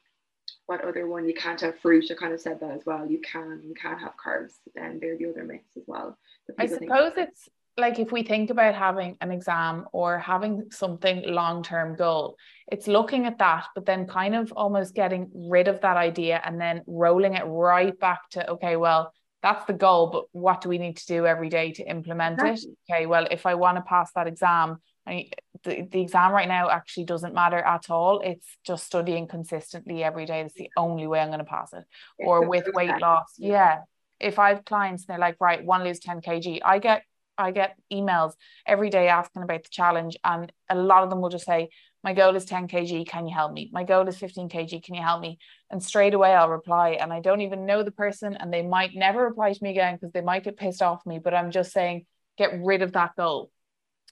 [0.66, 1.28] what other one?
[1.28, 2.06] You can't have fruit.
[2.12, 3.10] I kind of said that as well.
[3.10, 6.18] You can, you can have carbs, and they're the other myths as well.
[6.58, 7.50] I suppose it's
[7.80, 12.36] like if we think about having an exam or having something long term goal,
[12.72, 16.60] it's looking at that, but then kind of almost getting rid of that idea and
[16.60, 19.12] then rolling it right back to, okay, well,
[19.42, 22.60] that's the goal, but what do we need to do every day to implement it?
[22.90, 24.78] Okay, well, if I want to pass that exam,
[25.08, 25.30] I,
[25.64, 28.20] the, the exam right now actually doesn't matter at all.
[28.20, 30.42] It's just studying consistently every day.
[30.44, 31.86] That's the only way I'm going to pass it.
[32.18, 33.80] Or with weight loss, Yeah.
[34.20, 37.04] If I have clients and they're like, right, one lose 10 kg, I get
[37.40, 38.34] I get emails
[38.68, 41.70] every day asking about the challenge, and a lot of them will just say,
[42.04, 43.70] My goal is 10 kg, can you help me?
[43.74, 45.40] My goal is 15 kg, can you help me?
[45.72, 48.94] And straight away I'll reply, and I don't even know the person, and they might
[48.94, 51.20] never reply to me again because they might get pissed off me.
[51.20, 52.06] But I'm just saying,
[52.38, 53.52] get rid of that goal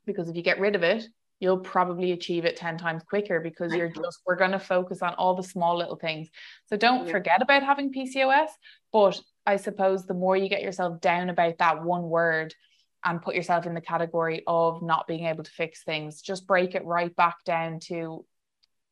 [0.05, 1.05] because if you get rid of it,
[1.39, 5.13] you'll probably achieve it 10 times quicker because you're just, we're going to focus on
[5.15, 6.29] all the small little things.
[6.65, 7.11] So don't Yeah.
[7.11, 8.49] forget about having PCOS,
[8.91, 12.53] but I suppose the more you get yourself down about that one word
[13.07, 16.75] and put yourself in the category of not being able to fix things, just break
[16.75, 18.25] it right back down to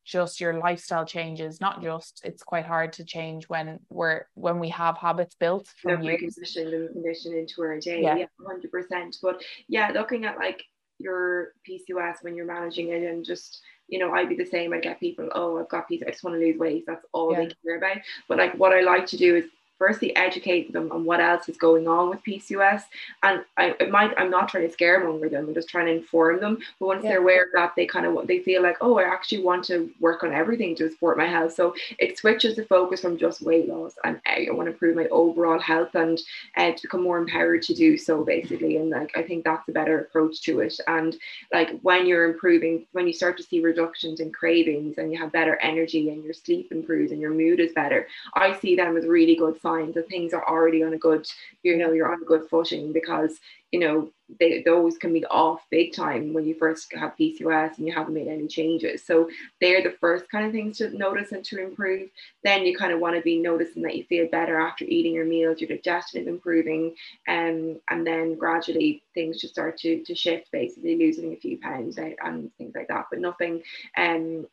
[0.04, 4.68] just your lifestyle changes not just it's quite hard to change when we're when we
[4.68, 8.02] have habits built from years conditioned into our day.
[8.02, 8.16] Yeah.
[8.16, 9.16] Yeah, hundred percent.
[9.20, 10.62] But yeah, looking at like
[10.98, 14.72] your PCOS when you're managing it and just you know, I'd be the same.
[14.72, 16.84] I get people, oh, I've got PCOS, I just want to lose weight.
[16.86, 17.44] That's all Yeah.
[17.44, 17.98] they care about.
[18.28, 19.44] But like what I like to do is
[19.78, 22.82] firstly educate them on what else is going on with PCOS.
[23.22, 26.40] And I it might I'm not trying to scaremonger them, I'm just trying to inform
[26.40, 26.58] them.
[26.78, 27.10] But once Yeah.
[27.10, 29.90] they're aware of that, they kind of they feel like, oh, I actually want to
[30.00, 31.54] work on everything to support my health.
[31.54, 35.06] So it switches the focus from just weight loss and I want to improve my
[35.08, 36.18] overall health and
[36.56, 38.76] uh, to become more empowered to do so basically.
[38.76, 40.78] And like I think that's a better approach to it.
[40.86, 41.16] And
[41.52, 45.32] like when you're improving, when you start to see reductions in cravings and you have
[45.32, 49.06] better energy and your sleep improves and your mood is better, I see them as
[49.06, 51.26] really good signs that things are already on a good,
[51.62, 53.40] you know, you're on a good footing because
[53.72, 54.10] you know
[54.40, 58.14] they, those can be off big time when you first have PCOS and you haven't
[58.14, 59.04] made any changes.
[59.04, 59.28] So
[59.60, 62.08] they're the first kind of things to notice and to improve.
[62.42, 65.26] Then you kind of want to be noticing that you feel better after eating your
[65.26, 66.94] meals, your digestion is improving,
[67.28, 71.98] um, and then gradually things just start to, to shift, basically losing a few pounds
[71.98, 73.06] out and things like that.
[73.10, 73.62] But nothing
[73.96, 74.46] um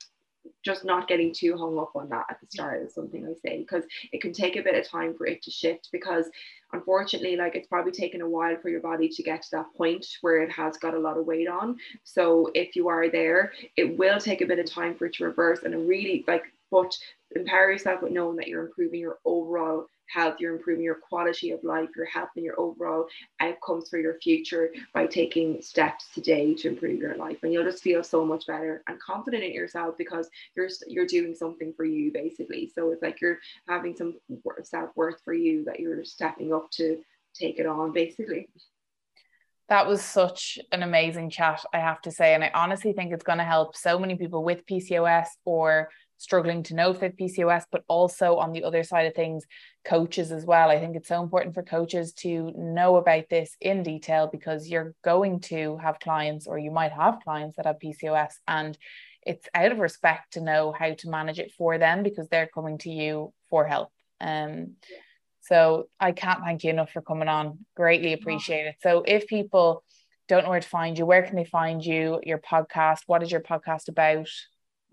[0.64, 3.58] just not getting too hung up on that at the start is something I say
[3.60, 6.30] because it can take a bit of time for it to shift because
[6.72, 10.06] unfortunately like it's probably taken a while for your body to get to that point
[10.22, 11.78] where it has got a lot of weight on.
[12.04, 15.26] So if you are there it will take a bit of time for it to
[15.26, 16.96] reverse and really like but
[17.36, 21.64] empower yourself with knowing that you're improving your overall health, you're improving your quality of
[21.64, 23.08] life, you're helping your overall
[23.40, 27.38] outcomes for your future by taking steps today to improve your life.
[27.44, 31.36] And you'll just feel so much better and confident in yourself because you're you're doing
[31.36, 32.72] something for you basically.
[32.74, 34.14] So it's like you're having some
[34.64, 37.00] self-worth for you that you're stepping up to
[37.34, 38.50] take it on basically.
[39.70, 42.34] That was such an amazing chat, I have to say.
[42.36, 46.64] And I honestly think it's going to help so many people with PCOS or struggling
[46.64, 49.46] to know if they've PCOS, but also on the other side of things,
[49.86, 50.70] coaches as well.
[50.70, 54.96] I think it's so important for coaches to know about this in detail because you're
[55.04, 58.78] going to have clients or you might have clients that have PCOS and
[59.26, 62.78] it's out of respect to know how to manage it for them because they're coming
[62.80, 63.90] to you for help.
[64.20, 64.76] Um,
[65.42, 67.60] so I can't thank you enough for coming on.
[67.76, 68.76] Greatly appreciate it.
[68.82, 69.84] So if people
[70.30, 72.22] don't know where to find you, where can they find you?
[72.24, 74.30] Your podcast, what is your podcast about?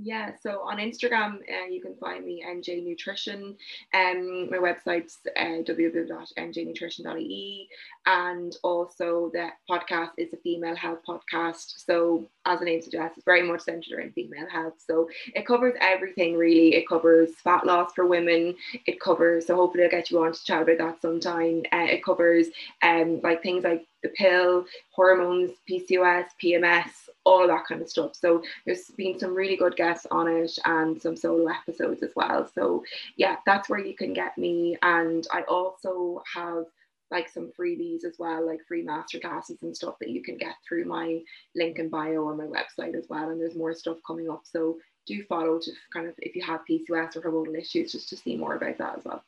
[0.02, 3.54] Yeah, so on Instagram, uh, you can find me MJ Nutrition.
[3.92, 7.68] Um, my website's uh, www.mjnutrition.ie,
[8.06, 11.84] and also the podcast is a female health podcast.
[11.84, 14.72] So, as the name suggests, it's very much centered around female health.
[14.78, 16.76] So it covers everything really.
[16.76, 18.54] It covers fat loss for women.
[18.86, 19.48] It covers.
[19.48, 21.64] So hopefully, I'll get you on to chat about that sometime.
[21.72, 22.46] Uh, it covers
[22.82, 26.90] um like things like the pill, hormones, PCOS, PMS,
[27.24, 28.14] all that kind of stuff.
[28.14, 32.48] So there's been some really good guests on it and some solo episodes as well.
[32.54, 32.84] So
[33.16, 34.76] yeah, that's where you can get me.
[34.82, 36.64] And I also have
[37.10, 40.54] like some freebies as well, like free master classes and stuff that you can get
[40.66, 41.20] through my
[41.56, 43.30] link in bio on my website as well.
[43.30, 44.42] And there's more stuff coming up.
[44.44, 48.16] So do follow to kind of if you have PCOS or hormonal issues, just to
[48.16, 49.24] see more about that as well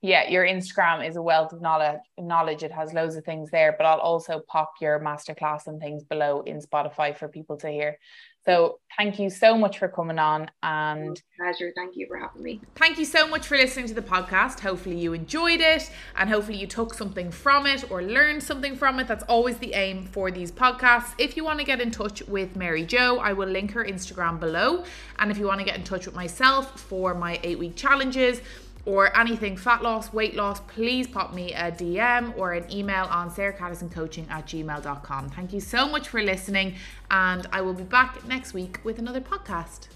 [0.00, 1.98] yeah, your Instagram is a wealth of knowledge.
[2.18, 6.04] Knowledge it has loads of things there, but I'll also pop your masterclass and things
[6.04, 7.98] below in Spotify for people to hear.
[8.48, 11.70] So thank you so much for coming on and pleasure.
[11.76, 12.60] Thank you for having me.
[12.76, 14.60] Thank you so much for listening to the podcast.
[14.60, 19.00] Hopefully you enjoyed it and hopefully you took something from it or learned something from
[19.00, 19.06] it.
[19.06, 21.12] That's always the aim for these podcasts.
[21.18, 24.40] If you want to get in touch with Mary Jo, I will link her Instagram
[24.40, 24.84] below.
[25.18, 28.40] And if you want to get in touch with myself for my eight week challenges,
[28.88, 33.30] or anything fat loss, weight loss, please pop me a DM or an email on
[33.30, 35.28] sarahcaddisoncoaching at gmail.com.
[35.28, 36.74] Thank you so much for listening,
[37.10, 39.88] and I will be back next week with another podcast.